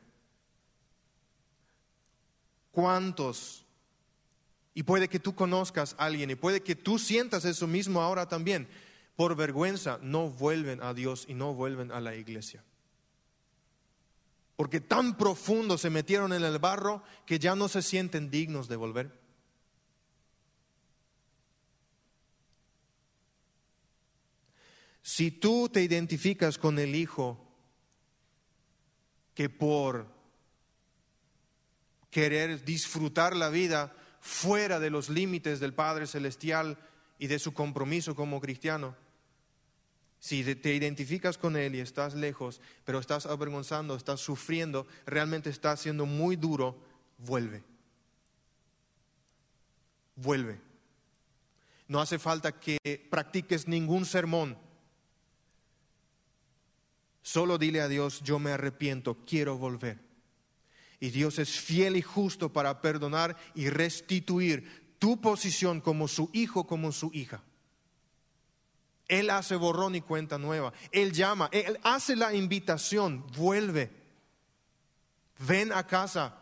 ¿Cuántos? 2.73 3.64
Y 4.75 4.83
puede 4.83 5.09
que 5.09 5.20
tú 5.20 5.37
conozcas 5.37 5.94
a 5.97 6.07
alguien 6.07 6.33
y 6.33 6.35
puede 6.35 6.61
que 6.61 6.75
tú 6.75 6.99
sientas 6.99 7.44
eso 7.44 7.68
mismo 7.68 8.03
ahora 8.03 8.27
también. 8.27 8.66
Por 9.14 9.37
vergüenza 9.37 10.01
no 10.03 10.29
vuelven 10.29 10.83
a 10.83 10.92
Dios 10.92 11.25
y 11.29 11.35
no 11.35 11.55
vuelven 11.55 11.92
a 11.92 12.01
la 12.01 12.16
iglesia. 12.16 12.64
Porque 14.57 14.81
tan 14.81 15.17
profundo 15.17 15.79
se 15.79 15.90
metieron 15.90 16.33
en 16.33 16.45
el 16.45 16.59
barro 16.59 17.03
que 17.27 17.38
ya 17.38 17.55
no 17.57 17.69
se 17.69 17.83
sienten 17.83 18.31
dignos 18.31 18.69
de 18.69 18.77
volver. 18.77 19.25
Si 25.03 25.31
tú 25.31 25.69
te 25.69 25.83
identificas 25.83 26.57
con 26.57 26.79
el 26.79 26.95
Hijo 26.95 27.40
que 29.35 29.51
por 29.51 30.07
querer 32.11 32.64
disfrutar 32.64 33.37
la 33.37 33.49
vida 33.49 33.95
fuera 34.21 34.79
de 34.79 34.88
los 34.88 35.11
límites 35.11 35.61
del 35.61 35.75
Padre 35.75 36.07
Celestial 36.07 36.79
y 37.19 37.27
de 37.27 37.38
su 37.38 37.53
compromiso 37.53 38.14
como 38.14 38.40
cristiano, 38.40 38.97
si 40.25 40.55
te 40.55 40.75
identificas 40.75 41.37
con 41.37 41.55
Él 41.55 41.75
y 41.75 41.81
estás 41.81 42.15
lejos, 42.15 42.63
pero 42.87 42.99
estás 42.99 43.27
avergonzando, 43.27 43.95
estás 43.95 44.21
sufriendo, 44.21 44.87
realmente 45.05 45.51
estás 45.51 45.81
siendo 45.81 46.07
muy 46.07 46.37
duro, 46.37 46.79
vuelve. 47.19 47.63
Vuelve. 50.17 50.63
No 51.89 52.01
hace 52.01 52.19
falta 52.19 52.59
que 52.59 53.07
practiques 53.11 53.69
ningún 53.69 54.07
sermón 54.07 54.57
Solo 57.21 57.57
dile 57.57 57.83
a 57.83 57.89
Dios, 57.89 58.23
yo 58.23 58.39
me 58.39 58.53
arrepiento, 58.53 59.17
quiero 59.27 59.59
volver. 59.59 59.99
Y 61.01 61.11
Dios 61.11 61.39
es 61.39 61.59
fiel 61.59 61.97
y 61.97 62.03
justo 62.03 62.51
para 62.51 62.81
perdonar 62.81 63.37
y 63.55 63.69
restituir 63.69 64.97
tu 64.99 65.21
posición 65.21 65.83
como 65.83 66.09
su 66.09 66.31
hijo, 66.33 66.67
como 66.67 66.93
su 66.93 67.11
hija. 67.13 67.43
Él 69.09 69.31
hace 69.31 69.57
borrón 69.57 69.95
y 69.95 70.01
cuenta 70.01 70.38
nueva. 70.38 70.73
Él 70.90 71.12
llama, 71.12 71.49
Él 71.53 71.79
hace 71.83 72.17
la 72.17 72.35
invitación, 72.35 73.27
vuelve, 73.37 73.90
ven 75.38 75.73
a 75.73 75.87
casa. 75.87 76.38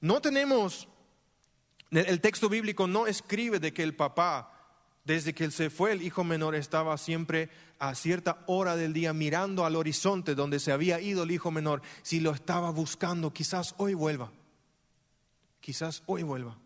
No 0.00 0.20
tenemos, 0.20 0.88
el 1.90 2.20
texto 2.20 2.48
bíblico 2.48 2.86
no 2.86 3.06
escribe 3.06 3.58
de 3.58 3.72
que 3.72 3.82
el 3.82 3.96
papá 3.96 4.54
desde 5.08 5.34
que 5.34 5.44
él 5.44 5.52
se 5.52 5.70
fue, 5.70 5.92
el 5.92 6.02
hijo 6.02 6.22
menor 6.22 6.54
estaba 6.54 6.98
siempre 6.98 7.48
a 7.78 7.94
cierta 7.94 8.44
hora 8.46 8.76
del 8.76 8.92
día 8.92 9.14
mirando 9.14 9.64
al 9.64 9.74
horizonte 9.74 10.34
donde 10.34 10.60
se 10.60 10.70
había 10.70 11.00
ido 11.00 11.22
el 11.22 11.30
hijo 11.30 11.50
menor. 11.50 11.80
Si 12.02 12.20
lo 12.20 12.32
estaba 12.32 12.70
buscando, 12.70 13.32
quizás 13.32 13.74
hoy 13.78 13.94
vuelva. 13.94 14.30
Quizás 15.60 16.02
hoy 16.04 16.24
vuelva. 16.24 16.58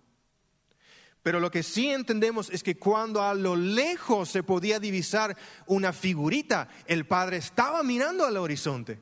Pero 1.23 1.39
lo 1.39 1.51
que 1.51 1.63
sí 1.63 1.89
entendemos 1.89 2.51
es 2.51 2.63
que 2.63 2.79
cuando 2.79 3.23
a 3.23 3.35
lo 3.35 3.55
lejos 3.55 4.29
se 4.29 4.43
podía 4.43 4.81
divisar 4.81 5.37
una 5.67 5.93
figurita, 5.93 6.69
el 6.87 7.07
padre 7.07 7.37
estaba 7.37 7.83
mirando 7.83 8.25
al 8.25 8.37
horizonte. 8.37 9.01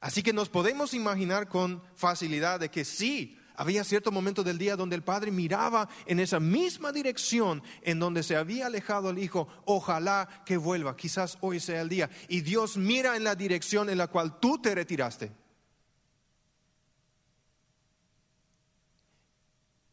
Así 0.00 0.22
que 0.22 0.32
nos 0.32 0.48
podemos 0.48 0.94
imaginar 0.94 1.48
con 1.48 1.82
facilidad 1.94 2.60
de 2.60 2.70
que 2.70 2.84
sí, 2.84 3.38
había 3.56 3.82
cierto 3.82 4.12
momento 4.12 4.44
del 4.44 4.58
día 4.58 4.76
donde 4.76 4.94
el 4.94 5.02
padre 5.02 5.32
miraba 5.32 5.88
en 6.04 6.20
esa 6.20 6.38
misma 6.38 6.92
dirección 6.92 7.62
en 7.82 7.98
donde 7.98 8.22
se 8.22 8.36
había 8.36 8.66
alejado 8.66 9.10
el 9.10 9.18
hijo. 9.18 9.48
Ojalá 9.64 10.28
que 10.44 10.58
vuelva, 10.58 10.96
quizás 10.96 11.38
hoy 11.40 11.58
sea 11.58 11.80
el 11.80 11.88
día. 11.88 12.10
Y 12.28 12.42
Dios 12.42 12.76
mira 12.76 13.16
en 13.16 13.24
la 13.24 13.34
dirección 13.34 13.88
en 13.90 13.98
la 13.98 14.06
cual 14.06 14.38
tú 14.38 14.58
te 14.60 14.74
retiraste. 14.74 15.32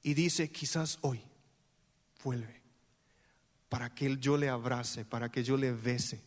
Y 0.04 0.13
dice, 0.13 0.52
quizás 0.52 1.00
hoy 1.02 1.22
vuelve, 2.24 2.62
para 3.70 3.96
que 3.96 4.18
yo 4.18 4.38
le 4.38 4.50
abrace, 4.50 5.06
para 5.06 5.32
que 5.32 5.44
yo 5.44 5.58
le 5.58 5.72
bese 5.72 6.22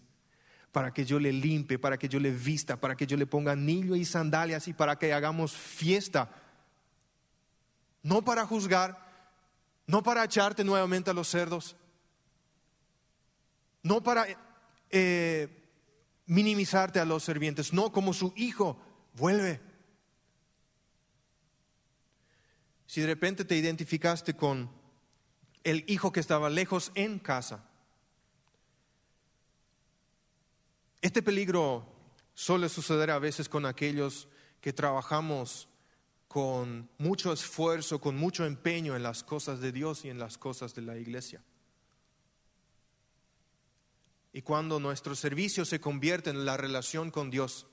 para 0.72 0.92
que 0.92 1.06
yo 1.06 1.18
le 1.18 1.32
limpie, 1.32 1.78
para 1.78 1.96
que 1.96 2.06
yo 2.06 2.20
le 2.20 2.30
vista, 2.30 2.78
para 2.78 2.94
que 2.94 3.06
yo 3.06 3.16
le 3.16 3.24
ponga 3.24 3.52
anillo 3.52 3.96
y 3.96 4.04
sandalias 4.04 4.68
y 4.68 4.74
para 4.74 4.98
que 4.98 5.10
hagamos 5.10 5.56
fiesta 5.56 6.28
no 8.06 8.22
para 8.22 8.46
juzgar, 8.46 8.96
no 9.84 10.00
para 10.00 10.22
echarte 10.22 10.62
nuevamente 10.62 11.10
a 11.10 11.12
los 11.12 11.26
cerdos, 11.26 11.74
no 13.82 14.00
para 14.00 14.28
eh, 14.90 15.48
minimizarte 16.26 17.00
a 17.00 17.04
los 17.04 17.24
servientes, 17.24 17.72
no 17.72 17.90
como 17.90 18.14
su 18.14 18.32
hijo, 18.36 18.80
vuelve. 19.14 19.60
Si 22.86 23.00
de 23.00 23.08
repente 23.08 23.44
te 23.44 23.56
identificaste 23.56 24.34
con 24.34 24.70
el 25.64 25.84
hijo 25.88 26.12
que 26.12 26.20
estaba 26.20 26.48
lejos 26.48 26.92
en 26.94 27.18
casa, 27.18 27.68
este 31.00 31.22
peligro 31.22 31.86
suele 32.34 32.68
suceder 32.68 33.10
a 33.10 33.18
veces 33.18 33.48
con 33.48 33.66
aquellos 33.66 34.28
que 34.60 34.72
trabajamos 34.72 35.68
con 36.28 36.90
mucho 36.98 37.32
esfuerzo, 37.32 38.00
con 38.00 38.16
mucho 38.16 38.44
empeño 38.44 38.94
en 38.94 39.02
las 39.02 39.22
cosas 39.22 39.60
de 39.60 39.72
Dios 39.72 40.04
y 40.04 40.10
en 40.10 40.18
las 40.18 40.38
cosas 40.38 40.74
de 40.74 40.82
la 40.82 40.96
iglesia. 40.98 41.42
Y 44.32 44.42
cuando 44.42 44.78
nuestro 44.78 45.14
servicio 45.14 45.64
se 45.64 45.80
convierte 45.80 46.28
en 46.28 46.44
la 46.44 46.58
relación 46.58 47.10
con 47.10 47.30
Dios, 47.30 47.66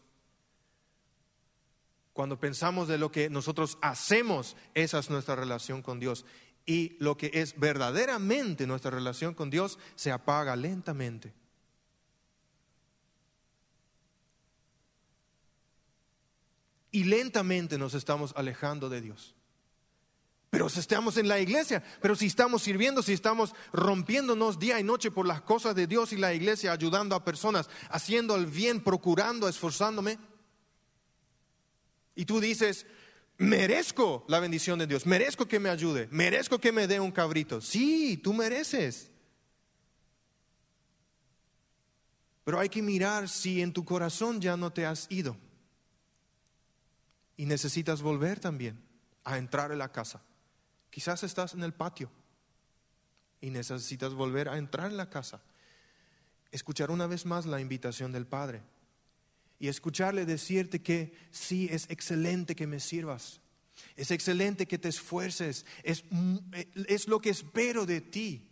cuando 2.13 2.39
pensamos 2.39 2.87
de 2.87 2.97
lo 2.97 3.11
que 3.11 3.29
nosotros 3.29 3.77
hacemos, 3.81 4.55
esa 4.73 4.99
es 4.99 5.09
nuestra 5.09 5.35
relación 5.35 5.81
con 5.81 5.99
Dios. 5.99 6.25
Y 6.65 6.95
lo 6.99 7.17
que 7.17 7.31
es 7.33 7.59
verdaderamente 7.59 8.65
nuestra 8.67 8.91
relación 8.91 9.33
con 9.33 9.49
Dios 9.49 9.77
se 9.95 10.11
apaga 10.11 10.55
lentamente. 10.55 11.33
y 16.93 17.03
lentamente 17.03 17.77
nos 17.77 17.95
estamos 17.95 18.33
alejando 18.37 18.87
de 18.87 19.01
Dios. 19.01 19.35
Pero 20.51 20.69
si 20.69 20.79
estamos 20.79 21.17
en 21.17 21.27
la 21.27 21.39
iglesia, 21.39 21.83
pero 21.99 22.15
si 22.15 22.27
estamos 22.27 22.61
sirviendo, 22.61 23.01
si 23.01 23.13
estamos 23.13 23.55
rompiéndonos 23.73 24.59
día 24.59 24.79
y 24.79 24.83
noche 24.83 25.09
por 25.09 25.25
las 25.25 25.41
cosas 25.41 25.73
de 25.73 25.87
Dios 25.87 26.13
y 26.13 26.17
la 26.17 26.35
iglesia, 26.35 26.71
ayudando 26.71 27.15
a 27.15 27.25
personas, 27.25 27.67
haciendo 27.89 28.35
el 28.35 28.45
bien, 28.45 28.79
procurando, 28.79 29.49
esforzándome. 29.49 30.19
Y 32.15 32.25
tú 32.25 32.39
dices, 32.39 32.85
merezco 33.37 34.25
la 34.27 34.39
bendición 34.39 34.79
de 34.79 34.87
Dios, 34.87 35.05
merezco 35.05 35.47
que 35.47 35.59
me 35.59 35.69
ayude, 35.69 36.07
merezco 36.11 36.59
que 36.59 36.71
me 36.71 36.87
dé 36.87 36.99
un 36.99 37.11
cabrito. 37.11 37.61
Sí, 37.61 38.17
tú 38.17 38.33
mereces. 38.33 39.09
Pero 42.43 42.59
hay 42.59 42.69
que 42.69 42.81
mirar 42.81 43.29
si 43.29 43.61
en 43.61 43.73
tu 43.73 43.85
corazón 43.85 44.41
ya 44.41 44.57
no 44.57 44.71
te 44.71 44.85
has 44.85 45.07
ido. 45.09 45.37
Y 47.37 47.45
necesitas 47.45 48.01
volver 48.01 48.39
también 48.39 48.79
a 49.23 49.37
entrar 49.37 49.71
en 49.71 49.79
la 49.79 49.91
casa. 49.91 50.21
Quizás 50.89 51.23
estás 51.23 51.53
en 51.53 51.63
el 51.63 51.73
patio 51.73 52.11
y 53.41 53.49
necesitas 53.49 54.13
volver 54.13 54.49
a 54.49 54.57
entrar 54.57 54.91
en 54.91 54.97
la 54.97 55.09
casa. 55.09 55.41
Escuchar 56.51 56.91
una 56.91 57.07
vez 57.07 57.25
más 57.25 57.45
la 57.45 57.59
invitación 57.59 58.11
del 58.11 58.27
Padre 58.27 58.61
y 59.59 59.67
escucharle 59.67 60.25
decirte 60.25 60.81
que 60.81 61.13
sí, 61.31 61.67
es 61.71 61.89
excelente 61.89 62.55
que 62.55 62.67
me 62.67 62.79
sirvas. 62.79 63.39
Es 63.95 64.11
excelente 64.11 64.67
que 64.67 64.77
te 64.77 64.89
esfuerces. 64.89 65.65
Es, 65.83 66.03
es 66.87 67.07
lo 67.07 67.19
que 67.19 67.29
espero 67.29 67.85
de 67.85 68.01
ti. 68.01 68.49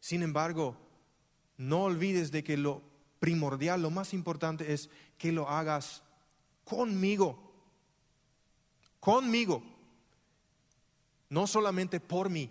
Sin 0.00 0.22
embargo, 0.22 0.76
no 1.56 1.84
olvides 1.84 2.30
de 2.30 2.44
que 2.44 2.56
lo 2.56 2.82
primordial, 3.20 3.82
lo 3.82 3.90
más 3.90 4.14
importante 4.14 4.72
es 4.72 4.90
que 5.18 5.32
lo 5.32 5.48
hagas 5.48 6.02
conmigo. 6.64 7.52
Conmigo. 9.00 9.62
No 11.30 11.46
solamente 11.46 12.00
por 12.00 12.30
mí, 12.30 12.50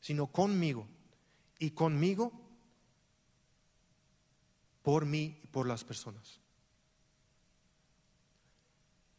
sino 0.00 0.26
conmigo. 0.28 0.86
Y 1.58 1.70
conmigo, 1.70 2.32
por 4.82 5.06
mí 5.06 5.40
y 5.42 5.46
por 5.46 5.66
las 5.66 5.84
personas. 5.84 6.40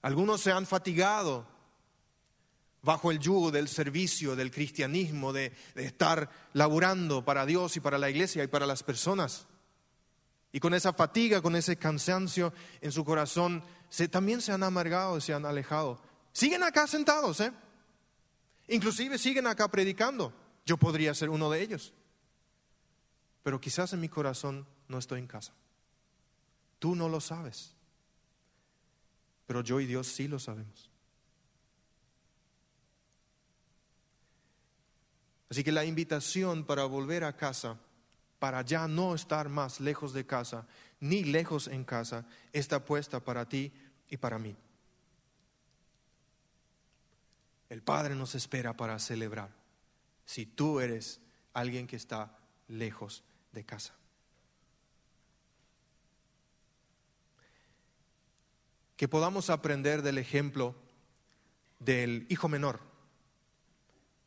Algunos 0.01 0.41
se 0.41 0.51
han 0.51 0.65
fatigado 0.65 1.45
bajo 2.81 3.11
el 3.11 3.19
yugo 3.19 3.51
del 3.51 3.67
servicio, 3.67 4.35
del 4.35 4.49
cristianismo, 4.49 5.31
de, 5.31 5.53
de, 5.75 5.85
estar 5.85 6.29
laburando 6.53 7.23
para 7.23 7.45
Dios 7.45 7.77
y 7.77 7.79
para 7.79 7.99
la 7.99 8.09
iglesia 8.09 8.43
y 8.43 8.47
para 8.47 8.65
las 8.65 8.81
personas. 8.81 9.45
Y 10.51 10.59
con 10.59 10.73
esa 10.73 10.93
fatiga, 10.93 11.41
con 11.41 11.55
ese 11.55 11.77
cansancio 11.77 12.53
en 12.81 12.91
su 12.91 13.05
corazón, 13.05 13.63
también 14.09 14.41
se 14.41 14.51
han 14.51 14.63
amargado, 14.63 15.21
se 15.21 15.33
han 15.33 15.45
alejado. 15.45 16.01
Siguen 16.33 16.63
acá 16.63 16.87
sentados, 16.87 17.39
¿eh? 17.39 17.51
Inclusive 18.67 19.17
siguen 19.17 19.47
acá 19.47 19.67
predicando. 19.69 20.33
Yo 20.65 20.77
podría 20.77 21.13
ser 21.13 21.29
uno 21.29 21.49
de 21.49 21.61
ellos. 21.61 21.93
Pero 23.43 23.59
quizás 23.59 23.91
en 23.93 23.99
mi 23.99 24.09
corazón 24.09 24.67
no 24.91 24.99
estoy 24.99 25.19
en 25.19 25.27
casa. 25.27 25.53
Tú 26.77 26.95
no 26.95 27.09
lo 27.09 27.19
sabes. 27.19 27.73
Pero 29.47 29.61
yo 29.61 29.79
y 29.79 29.87
Dios 29.87 30.07
sí 30.07 30.27
lo 30.27 30.37
sabemos. 30.37 30.89
Así 35.49 35.63
que 35.63 35.71
la 35.71 35.83
invitación 35.83 36.63
para 36.63 36.85
volver 36.85 37.23
a 37.23 37.35
casa, 37.35 37.77
para 38.39 38.61
ya 38.61 38.87
no 38.87 39.15
estar 39.15 39.49
más 39.49 39.79
lejos 39.79 40.13
de 40.13 40.25
casa, 40.25 40.65
ni 40.99 41.23
lejos 41.23 41.67
en 41.67 41.83
casa, 41.83 42.25
está 42.53 42.85
puesta 42.85 43.19
para 43.19 43.49
ti 43.49 43.73
y 44.09 44.17
para 44.17 44.39
mí. 44.39 44.55
El 47.69 47.81
Padre 47.81 48.15
nos 48.15 48.35
espera 48.35 48.75
para 48.77 48.97
celebrar 48.99 49.49
si 50.25 50.45
tú 50.45 50.79
eres 50.79 51.19
alguien 51.53 51.87
que 51.87 51.97
está 51.97 52.37
lejos 52.67 53.23
de 53.51 53.65
casa. 53.65 53.93
Que 59.01 59.07
podamos 59.07 59.49
aprender 59.49 60.03
del 60.03 60.19
ejemplo 60.19 60.75
del 61.79 62.27
hijo 62.29 62.47
menor, 62.47 62.79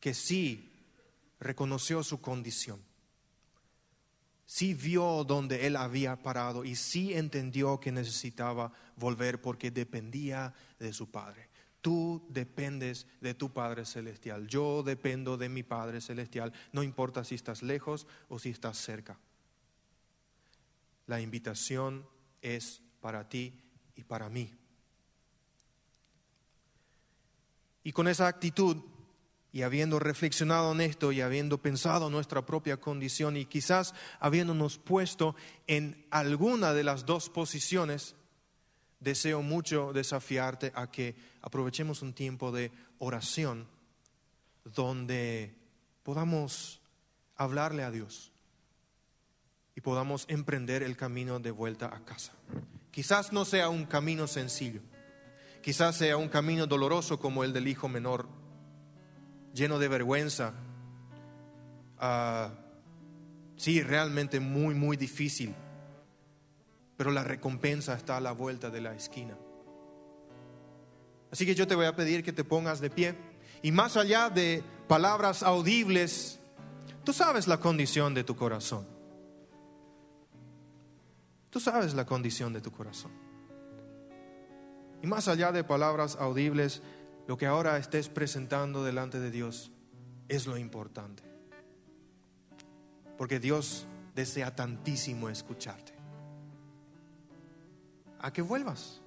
que 0.01 0.13
sí 0.13 0.69
reconoció 1.39 2.03
su 2.03 2.19
condición, 2.19 2.81
sí 4.45 4.73
vio 4.73 5.23
donde 5.23 5.65
él 5.65 5.77
había 5.77 6.21
parado 6.21 6.65
y 6.65 6.75
sí 6.75 7.13
entendió 7.13 7.79
que 7.79 7.93
necesitaba 7.93 8.73
volver 8.97 9.41
porque 9.41 9.71
dependía 9.71 10.53
de 10.77 10.91
su 10.91 11.09
padre. 11.09 11.47
Tú 11.79 12.27
dependes 12.27 13.07
de 13.21 13.33
tu 13.33 13.53
Padre 13.53 13.85
Celestial. 13.85 14.45
Yo 14.45 14.83
dependo 14.83 15.37
de 15.37 15.47
mi 15.47 15.63
Padre 15.63 16.01
Celestial. 16.01 16.51
No 16.73 16.83
importa 16.83 17.23
si 17.23 17.35
estás 17.35 17.63
lejos 17.63 18.07
o 18.27 18.39
si 18.39 18.49
estás 18.49 18.77
cerca. 18.77 19.17
La 21.07 21.21
invitación 21.21 22.05
es 22.41 22.81
para 22.99 23.29
ti 23.29 23.53
y 23.95 24.03
para 24.03 24.27
mí. 24.29 24.51
Y 27.85 27.93
con 27.93 28.07
esa 28.07 28.27
actitud, 28.27 28.77
y 29.53 29.61
habiendo 29.61 29.99
reflexionado 29.99 30.73
en 30.73 30.81
esto 30.81 31.11
y 31.13 31.21
habiendo 31.21 31.61
pensado 31.61 32.09
nuestra 32.09 32.43
propia 32.45 32.77
condición 32.77 33.37
y 33.37 33.45
quizás 33.45 33.93
habiéndonos 34.19 34.79
puesto 34.79 35.35
en 35.67 36.05
alguna 36.09 36.73
de 36.73 36.83
las 36.83 37.05
dos 37.05 37.29
posiciones, 37.29 38.15
deseo 38.99 39.43
mucho 39.43 39.93
desafiarte 39.93 40.73
a 40.75 40.89
que 40.89 41.15
aprovechemos 41.43 42.01
un 42.01 42.13
tiempo 42.13 42.51
de 42.51 42.71
oración 42.97 43.67
donde 44.63 45.55
podamos 46.01 46.81
hablarle 47.35 47.83
a 47.83 47.91
Dios 47.91 48.31
y 49.75 49.81
podamos 49.81 50.25
emprender 50.27 50.81
el 50.81 50.97
camino 50.97 51.39
de 51.39 51.51
vuelta 51.51 51.95
a 51.95 52.03
casa. 52.03 52.33
Quizás 52.89 53.31
no 53.31 53.45
sea 53.45 53.69
un 53.69 53.85
camino 53.85 54.25
sencillo, 54.25 54.81
quizás 55.65 55.97
sea 55.97 56.15
un 56.15 56.29
camino 56.29 56.65
doloroso 56.65 57.19
como 57.19 57.43
el 57.43 57.51
del 57.51 57.67
hijo 57.67 57.89
menor, 57.89 58.29
lleno 59.53 59.79
de 59.79 59.89
vergüenza, 59.89 60.53
ah, 61.97 62.53
sí, 63.57 63.83
realmente 63.83 64.39
muy, 64.39 64.73
muy 64.75 64.95
difícil 64.95 65.53
pero 66.97 67.11
la 67.11 67.23
recompensa 67.23 67.93
está 67.93 68.17
a 68.17 68.21
la 68.21 68.31
vuelta 68.31 68.69
de 68.69 68.81
la 68.81 68.93
esquina. 68.93 69.37
Así 71.31 71.45
que 71.45 71.55
yo 71.55 71.67
te 71.67 71.75
voy 71.75 71.85
a 71.85 71.95
pedir 71.95 72.23
que 72.23 72.31
te 72.31 72.43
pongas 72.43 72.79
de 72.79 72.89
pie 72.89 73.15
y 73.61 73.71
más 73.71 73.97
allá 73.97 74.29
de 74.29 74.63
palabras 74.87 75.43
audibles, 75.43 76.39
tú 77.03 77.11
sabes 77.11 77.47
la 77.47 77.59
condición 77.59 78.13
de 78.13 78.23
tu 78.23 78.35
corazón. 78.35 78.87
Tú 81.49 81.59
sabes 81.59 81.93
la 81.93 82.05
condición 82.05 82.53
de 82.53 82.61
tu 82.61 82.71
corazón. 82.71 83.11
Y 85.01 85.07
más 85.07 85.27
allá 85.27 85.51
de 85.51 85.63
palabras 85.63 86.17
audibles, 86.19 86.81
lo 87.27 87.37
que 87.37 87.45
ahora 87.45 87.77
estés 87.77 88.09
presentando 88.09 88.83
delante 88.83 89.19
de 89.19 89.31
Dios 89.31 89.71
es 90.27 90.47
lo 90.47 90.57
importante. 90.57 91.23
Porque 93.17 93.39
Dios 93.39 93.87
desea 94.15 94.55
tantísimo 94.55 95.29
escucharte 95.29 95.93
a 98.19 98.31
que 98.33 98.41
vuelvas 98.41 99.01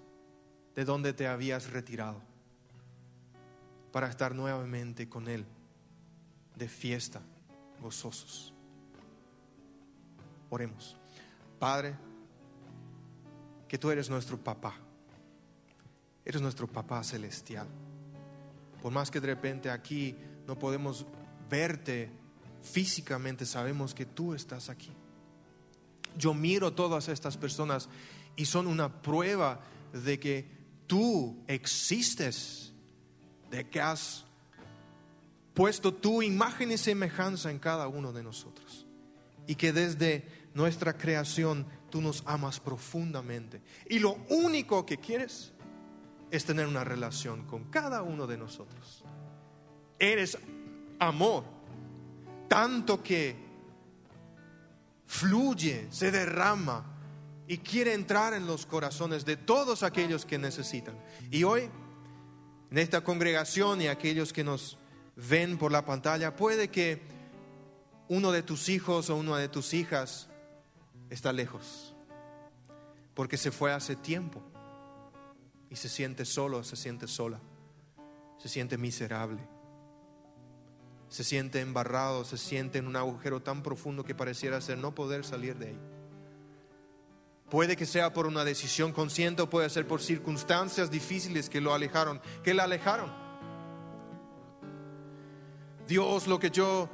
de 0.75 0.85
donde 0.85 1.13
te 1.13 1.27
habías 1.27 1.71
retirado 1.71 2.21
para 3.91 4.09
estar 4.09 4.35
nuevamente 4.35 5.09
con 5.09 5.29
Él 5.29 5.45
de 6.55 6.69
fiesta, 6.69 7.21
gozosos. 7.81 8.53
Oremos. 10.51 10.97
Padre, 11.59 11.97
que 13.67 13.79
tú 13.79 13.91
eres 13.91 14.09
nuestro 14.09 14.39
papá, 14.39 14.75
eres 16.29 16.43
nuestro 16.43 16.67
papá 16.67 17.03
celestial. 17.03 17.67
Por 18.83 18.93
más 18.93 19.11
que 19.11 19.19
de 19.19 19.29
repente 19.29 19.71
aquí 19.71 20.15
no 20.47 20.59
podemos 20.59 21.07
verte 21.49 22.11
físicamente, 22.63 23.47
sabemos 23.47 23.95
que 23.95 24.05
tú 24.05 24.35
estás 24.35 24.69
aquí. 24.69 24.93
Yo 26.19 26.35
miro 26.35 26.75
todas 26.75 27.09
estas 27.09 27.39
personas 27.39 27.89
y 28.37 28.45
son 28.45 28.67
una 28.67 29.01
prueba 29.01 29.61
de 29.93 30.21
que 30.21 30.47
tú 30.87 31.43
existes, 31.47 32.75
de 33.51 33.67
que 33.67 33.81
has 33.81 34.27
puesto 35.55 35.95
tu 35.95 36.23
imagen 36.23 36.71
y 36.71 36.77
semejanza 36.77 37.51
en 37.51 37.59
cada 37.59 37.89
uno 37.89 38.13
de 38.13 38.23
nosotros 38.23 38.87
y 39.47 39.55
que 39.55 39.73
desde 39.73 40.29
nuestra 40.53 40.99
creación 40.99 41.67
tú 41.89 42.03
nos 42.03 42.23
amas 42.27 42.61
profundamente 42.61 43.63
y 43.89 43.99
lo 43.99 44.13
único 44.29 44.85
que 44.85 44.99
quieres 44.99 45.55
es 46.31 46.45
tener 46.45 46.67
una 46.67 46.85
relación 46.85 47.45
con 47.47 47.65
cada 47.65 48.03
uno 48.03 48.27
de 48.27 48.37
nosotros. 48.37 49.05
Eres 49.99 50.39
amor, 50.99 51.45
tanto 52.49 53.03
que 53.03 53.37
fluye, 55.07 55.89
se 55.91 56.11
derrama 56.11 56.85
y 57.47 57.59
quiere 57.59 57.95
entrar 57.95 58.35
en 58.35 58.47
los 58.47 58.67
corazones 58.67 59.25
de 59.25 59.37
todos 59.37 59.83
aquellos 59.83 60.27
que 60.27 60.39
necesitan. 60.39 60.95
Y 61.31 61.45
hoy, 61.45 61.71
en 62.71 62.79
esta 62.79 63.03
congregación 63.03 63.81
y 63.81 63.89
aquellos 63.89 64.33
que 64.33 64.45
nos 64.45 64.79
ven 65.17 65.57
por 65.57 65.73
la 65.73 65.85
pantalla, 65.85 66.37
puede 66.37 66.69
que 66.69 67.01
uno 68.09 68.33
de 68.33 68.43
tus 68.43 68.69
hijos 68.69 69.11
o 69.11 69.17
una 69.17 69.39
de 69.39 69.49
tus 69.49 69.73
hijas 69.73 70.29
está 71.09 71.33
lejos, 71.33 71.95
porque 73.15 73.39
se 73.39 73.51
fue 73.51 73.73
hace 73.73 73.97
tiempo 73.97 74.43
y 75.71 75.77
se 75.77 75.89
siente 75.89 76.25
solo, 76.25 76.65
se 76.65 76.77
siente 76.77 77.07
sola, 77.07 77.41
se 78.39 78.49
siente 78.49 78.79
miserable, 78.79 79.47
se 81.09 81.25
siente 81.25 81.61
embarrado, 81.61 82.25
se 82.25 82.39
siente 82.39 82.79
en 82.79 82.87
un 82.87 82.97
agujero 82.97 83.43
tan 83.43 83.63
profundo 83.63 84.05
que 84.05 84.15
pareciera 84.15 84.61
ser 84.61 84.79
no 84.79 84.95
poder 84.95 85.25
salir 85.25 85.57
de 85.57 85.69
ahí. 85.69 85.81
Puede 87.51 87.77
que 87.77 87.87
sea 87.87 88.13
por 88.13 88.27
una 88.27 88.45
decisión 88.45 88.93
consciente 88.93 89.43
o 89.43 89.49
puede 89.49 89.71
ser 89.71 89.87
por 89.87 90.03
circunstancias 90.03 90.91
difíciles 90.91 91.49
que 91.49 91.63
lo 91.63 91.73
alejaron, 91.73 92.21
que 92.45 92.53
la 92.53 92.65
alejaron. 92.65 93.11
Dios, 95.87 96.27
lo 96.27 96.39
que 96.39 96.51
yo 96.51 96.91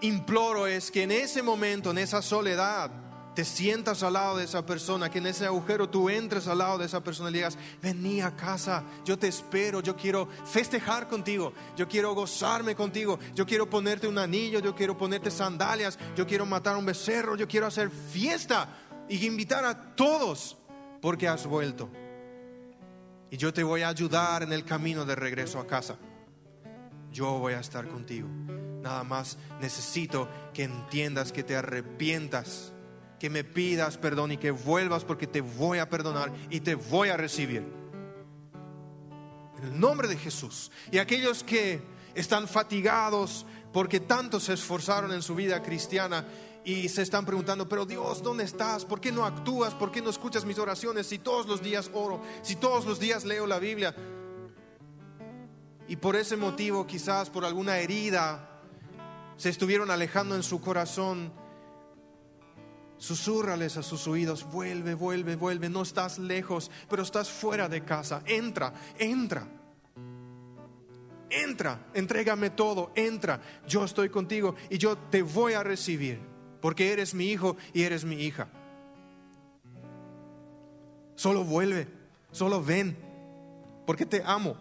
imploro 0.00 0.68
es 0.68 0.92
que 0.92 1.02
en 1.02 1.10
ese 1.10 1.42
momento, 1.42 1.90
en 1.90 1.98
esa 1.98 2.22
soledad, 2.22 3.01
te 3.34 3.44
sientas 3.44 4.02
al 4.02 4.12
lado 4.12 4.36
de 4.36 4.44
esa 4.44 4.64
persona, 4.66 5.10
que 5.10 5.18
en 5.18 5.26
ese 5.26 5.46
agujero 5.46 5.88
tú 5.88 6.10
entres 6.10 6.46
al 6.48 6.58
lado 6.58 6.78
de 6.78 6.86
esa 6.86 7.02
persona 7.02 7.30
y 7.30 7.34
digas, 7.34 7.56
vení 7.80 8.20
a 8.20 8.36
casa, 8.36 8.84
yo 9.04 9.18
te 9.18 9.28
espero, 9.28 9.80
yo 9.80 9.96
quiero 9.96 10.28
festejar 10.44 11.08
contigo, 11.08 11.52
yo 11.76 11.88
quiero 11.88 12.14
gozarme 12.14 12.74
contigo, 12.74 13.18
yo 13.34 13.46
quiero 13.46 13.68
ponerte 13.68 14.06
un 14.06 14.18
anillo, 14.18 14.60
yo 14.60 14.74
quiero 14.74 14.96
ponerte 14.96 15.30
sandalias, 15.30 15.98
yo 16.14 16.26
quiero 16.26 16.44
matar 16.44 16.76
un 16.76 16.84
becerro, 16.84 17.36
yo 17.36 17.48
quiero 17.48 17.66
hacer 17.66 17.90
fiesta 17.90 18.68
y 19.08 19.26
invitar 19.26 19.64
a 19.64 19.94
todos 19.94 20.58
porque 21.00 21.26
has 21.26 21.46
vuelto. 21.46 21.88
Y 23.30 23.38
yo 23.38 23.52
te 23.52 23.62
voy 23.62 23.80
a 23.80 23.88
ayudar 23.88 24.42
en 24.42 24.52
el 24.52 24.64
camino 24.64 25.06
de 25.06 25.14
regreso 25.14 25.58
a 25.58 25.66
casa. 25.66 25.96
Yo 27.10 27.38
voy 27.38 27.54
a 27.54 27.60
estar 27.60 27.88
contigo. 27.88 28.28
Nada 28.82 29.04
más 29.04 29.38
necesito 29.60 30.28
que 30.52 30.64
entiendas, 30.64 31.32
que 31.32 31.42
te 31.42 31.56
arrepientas, 31.56 32.72
que 33.22 33.30
me 33.30 33.44
pidas 33.44 33.98
perdón 33.98 34.32
y 34.32 34.36
que 34.36 34.50
vuelvas 34.50 35.04
porque 35.04 35.28
te 35.28 35.42
voy 35.42 35.78
a 35.78 35.88
perdonar 35.88 36.32
y 36.50 36.58
te 36.58 36.74
voy 36.74 37.08
a 37.08 37.16
recibir. 37.16 37.62
En 39.58 39.62
el 39.62 39.78
nombre 39.78 40.08
de 40.08 40.16
Jesús. 40.16 40.72
Y 40.90 40.98
aquellos 40.98 41.44
que 41.44 41.80
están 42.16 42.48
fatigados 42.48 43.46
porque 43.72 44.00
tanto 44.00 44.40
se 44.40 44.54
esforzaron 44.54 45.12
en 45.12 45.22
su 45.22 45.36
vida 45.36 45.62
cristiana 45.62 46.26
y 46.64 46.88
se 46.88 47.02
están 47.02 47.24
preguntando, 47.24 47.68
pero 47.68 47.86
Dios, 47.86 48.24
¿dónde 48.24 48.42
estás? 48.42 48.84
¿Por 48.84 49.00
qué 49.00 49.12
no 49.12 49.24
actúas? 49.24 49.72
¿Por 49.72 49.92
qué 49.92 50.02
no 50.02 50.10
escuchas 50.10 50.44
mis 50.44 50.58
oraciones? 50.58 51.06
Si 51.06 51.20
todos 51.20 51.46
los 51.46 51.62
días 51.62 51.92
oro, 51.94 52.20
si 52.42 52.56
todos 52.56 52.86
los 52.86 52.98
días 52.98 53.24
leo 53.24 53.46
la 53.46 53.60
Biblia. 53.60 53.94
y 55.86 55.94
por 55.94 56.16
ese 56.16 56.36
motivo, 56.36 56.88
quizás 56.88 57.30
por 57.30 57.44
alguna 57.44 57.78
herida, 57.78 58.60
se 59.36 59.48
estuvieron 59.48 59.92
alejando 59.92 60.34
en 60.34 60.42
su 60.42 60.60
corazón, 60.60 61.32
Susúrrales 63.02 63.76
a 63.76 63.82
sus 63.82 64.06
oídos, 64.06 64.48
vuelve, 64.48 64.94
vuelve, 64.94 65.34
vuelve, 65.34 65.68
no 65.68 65.82
estás 65.82 66.20
lejos, 66.20 66.70
pero 66.88 67.02
estás 67.02 67.28
fuera 67.28 67.68
de 67.68 67.82
casa, 67.82 68.22
entra, 68.26 68.72
entra. 68.96 69.44
Entra, 71.28 71.84
entrégame 71.94 72.50
todo, 72.50 72.92
entra, 72.94 73.40
yo 73.66 73.84
estoy 73.84 74.08
contigo 74.08 74.54
y 74.70 74.78
yo 74.78 74.96
te 74.96 75.22
voy 75.22 75.54
a 75.54 75.64
recibir, 75.64 76.20
porque 76.60 76.92
eres 76.92 77.12
mi 77.12 77.26
hijo 77.26 77.56
y 77.72 77.82
eres 77.82 78.04
mi 78.04 78.22
hija. 78.22 78.46
Solo 81.16 81.42
vuelve, 81.42 81.88
solo 82.30 82.62
ven, 82.62 82.96
porque 83.84 84.06
te 84.06 84.22
amo. 84.24 84.56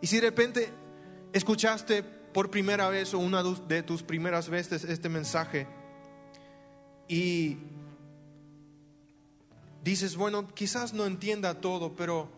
Y 0.00 0.08
si 0.08 0.16
de 0.16 0.22
repente 0.22 0.72
escuchaste 1.32 2.02
por 2.02 2.50
primera 2.50 2.88
vez 2.88 3.14
o 3.14 3.20
una 3.20 3.44
de 3.44 3.84
tus 3.84 4.02
primeras 4.02 4.48
veces 4.48 4.82
este 4.82 5.08
mensaje, 5.08 5.68
y 7.08 7.58
dices, 9.82 10.16
bueno, 10.16 10.48
quizás 10.54 10.92
no 10.94 11.04
entienda 11.04 11.60
todo, 11.60 11.94
pero 11.94 12.28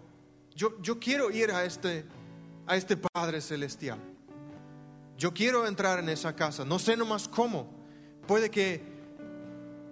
yo, 0.55 0.81
yo 0.83 0.99
quiero 0.99 1.31
ir 1.31 1.51
a 1.51 1.65
este, 1.65 2.05
a 2.67 2.77
este 2.77 2.97
Padre 2.97 3.41
Celestial. 3.41 3.99
Yo 5.17 5.33
quiero 5.33 5.67
entrar 5.67 5.99
en 5.99 6.09
esa 6.09 6.35
casa, 6.35 6.65
no 6.65 6.79
sé 6.79 6.97
nomás 6.97 7.29
cómo. 7.29 7.75
Puede 8.27 8.51
que 8.51 8.83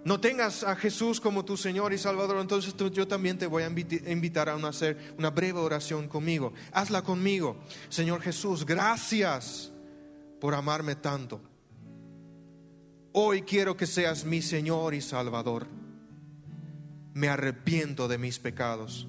no 0.03 0.19
tengas 0.19 0.63
a 0.63 0.75
Jesús 0.75 1.19
como 1.19 1.43
tu 1.45 1.57
Señor 1.57 1.93
y 1.93 1.97
Salvador, 1.97 2.37
entonces 2.37 2.75
yo 2.91 3.07
también 3.07 3.39
te 3.39 3.47
voy 3.47 3.63
a 3.63 3.67
invitar 3.67 4.49
a 4.49 4.55
hacer 4.67 5.15
una 5.17 5.31
breve 5.31 5.59
oración 5.59 6.07
conmigo. 6.07 6.53
Hazla 6.71 7.01
conmigo. 7.01 7.57
Señor 7.89 8.21
Jesús, 8.21 8.65
gracias 8.65 9.71
por 10.39 10.53
amarme 10.53 10.95
tanto. 10.95 11.41
Hoy 13.17 13.43
quiero 13.43 13.77
que 13.77 13.87
seas 13.87 14.25
mi 14.25 14.41
Señor 14.41 14.93
y 14.93 14.99
Salvador. 14.99 15.67
Me 17.13 17.29
arrepiento 17.29 18.09
de 18.09 18.17
mis 18.17 18.39
pecados 18.39 19.07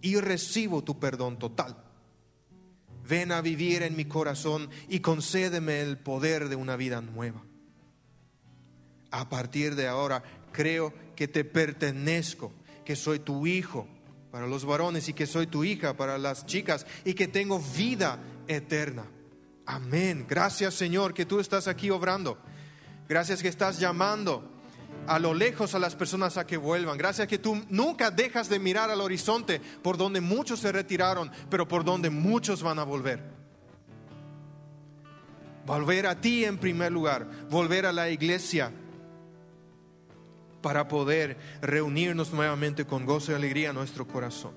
y 0.00 0.14
recibo 0.20 0.84
tu 0.84 1.00
perdón 1.00 1.36
total. 1.36 1.76
Ven 3.08 3.32
a 3.32 3.40
vivir 3.40 3.82
en 3.82 3.96
mi 3.96 4.04
corazón 4.04 4.70
y 4.88 5.00
concédeme 5.00 5.80
el 5.80 5.98
poder 5.98 6.48
de 6.48 6.54
una 6.54 6.76
vida 6.76 7.00
nueva. 7.00 7.42
A 9.10 9.28
partir 9.28 9.74
de 9.74 9.88
ahora 9.88 10.22
creo 10.52 10.94
que 11.16 11.26
te 11.26 11.44
pertenezco, 11.44 12.52
que 12.84 12.94
soy 12.94 13.18
tu 13.18 13.44
hijo 13.44 13.88
para 14.30 14.46
los 14.46 14.64
varones 14.64 15.08
y 15.08 15.14
que 15.14 15.26
soy 15.26 15.48
tu 15.48 15.64
hija 15.64 15.96
para 15.96 16.16
las 16.16 16.46
chicas 16.46 16.86
y 17.04 17.14
que 17.14 17.26
tengo 17.26 17.58
vida 17.76 18.20
eterna. 18.46 19.04
Amén. 19.66 20.26
Gracias 20.28 20.74
Señor 20.74 21.12
que 21.12 21.26
tú 21.26 21.40
estás 21.40 21.66
aquí 21.66 21.90
obrando. 21.90 22.38
Gracias 23.08 23.42
que 23.42 23.48
estás 23.48 23.78
llamando 23.78 24.56
a 25.06 25.18
lo 25.18 25.34
lejos 25.34 25.74
a 25.74 25.78
las 25.78 25.94
personas 25.94 26.36
a 26.36 26.46
que 26.46 26.56
vuelvan. 26.56 26.98
Gracias 26.98 27.28
que 27.28 27.38
tú 27.38 27.62
nunca 27.68 28.10
dejas 28.10 28.48
de 28.48 28.58
mirar 28.58 28.90
al 28.90 29.00
horizonte 29.00 29.60
por 29.82 29.96
donde 29.96 30.20
muchos 30.20 30.60
se 30.60 30.72
retiraron, 30.72 31.30
pero 31.48 31.68
por 31.68 31.84
donde 31.84 32.10
muchos 32.10 32.62
van 32.62 32.78
a 32.78 32.84
volver. 32.84 33.22
Volver 35.64 36.06
a 36.06 36.20
ti 36.20 36.44
en 36.44 36.58
primer 36.58 36.92
lugar, 36.92 37.26
volver 37.50 37.86
a 37.86 37.92
la 37.92 38.08
iglesia 38.10 38.72
para 40.62 40.88
poder 40.88 41.36
reunirnos 41.60 42.32
nuevamente 42.32 42.84
con 42.84 43.04
gozo 43.04 43.32
y 43.32 43.34
alegría 43.34 43.70
en 43.70 43.76
nuestro 43.76 44.06
corazón. 44.06 44.52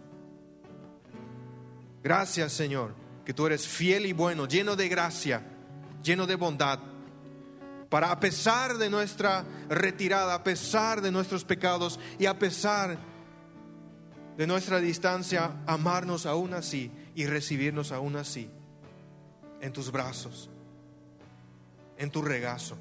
Gracias 2.03 2.53
Señor, 2.53 2.95
que 3.25 3.33
tú 3.33 3.45
eres 3.45 3.67
fiel 3.67 4.05
y 4.05 4.13
bueno, 4.13 4.47
lleno 4.47 4.75
de 4.75 4.87
gracia, 4.87 5.43
lleno 6.03 6.25
de 6.25 6.35
bondad 6.35 6.79
para 7.89 8.11
a 8.11 8.19
pesar 8.19 8.77
de 8.77 8.89
nuestra 8.89 9.43
retirada, 9.67 10.35
a 10.35 10.43
pesar 10.43 11.01
de 11.01 11.11
nuestros 11.11 11.43
pecados 11.43 11.99
y 12.19 12.27
a 12.27 12.37
pesar 12.37 12.97
de 14.37 14.47
nuestra 14.47 14.79
distancia, 14.79 15.63
amarnos 15.65 16.25
aún 16.25 16.53
así 16.53 16.91
y 17.15 17.25
recibirnos 17.25 17.91
aún 17.91 18.15
así 18.15 18.49
en 19.59 19.73
tus 19.73 19.91
brazos, 19.91 20.49
en 21.97 22.11
tu 22.11 22.21
regazo, 22.21 22.77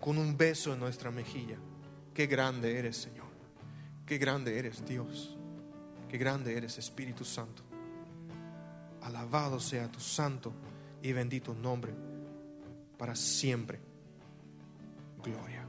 con 0.00 0.16
un 0.16 0.36
beso 0.36 0.72
en 0.72 0.80
nuestra 0.80 1.10
mejilla. 1.10 1.58
Qué 2.14 2.26
grande 2.26 2.78
eres, 2.78 2.96
Señor. 2.96 3.28
Qué 4.06 4.16
grande 4.16 4.58
eres, 4.58 4.84
Dios. 4.86 5.36
Qué 6.08 6.18
grande 6.18 6.56
eres, 6.56 6.78
Espíritu 6.78 7.24
Santo. 7.24 7.62
Alabado 9.02 9.60
sea 9.60 9.90
tu 9.90 10.00
santo 10.00 10.52
y 11.02 11.12
bendito 11.12 11.52
nombre 11.52 11.92
para 12.96 13.14
siempre. 13.14 13.89
Gloria. 15.22 15.59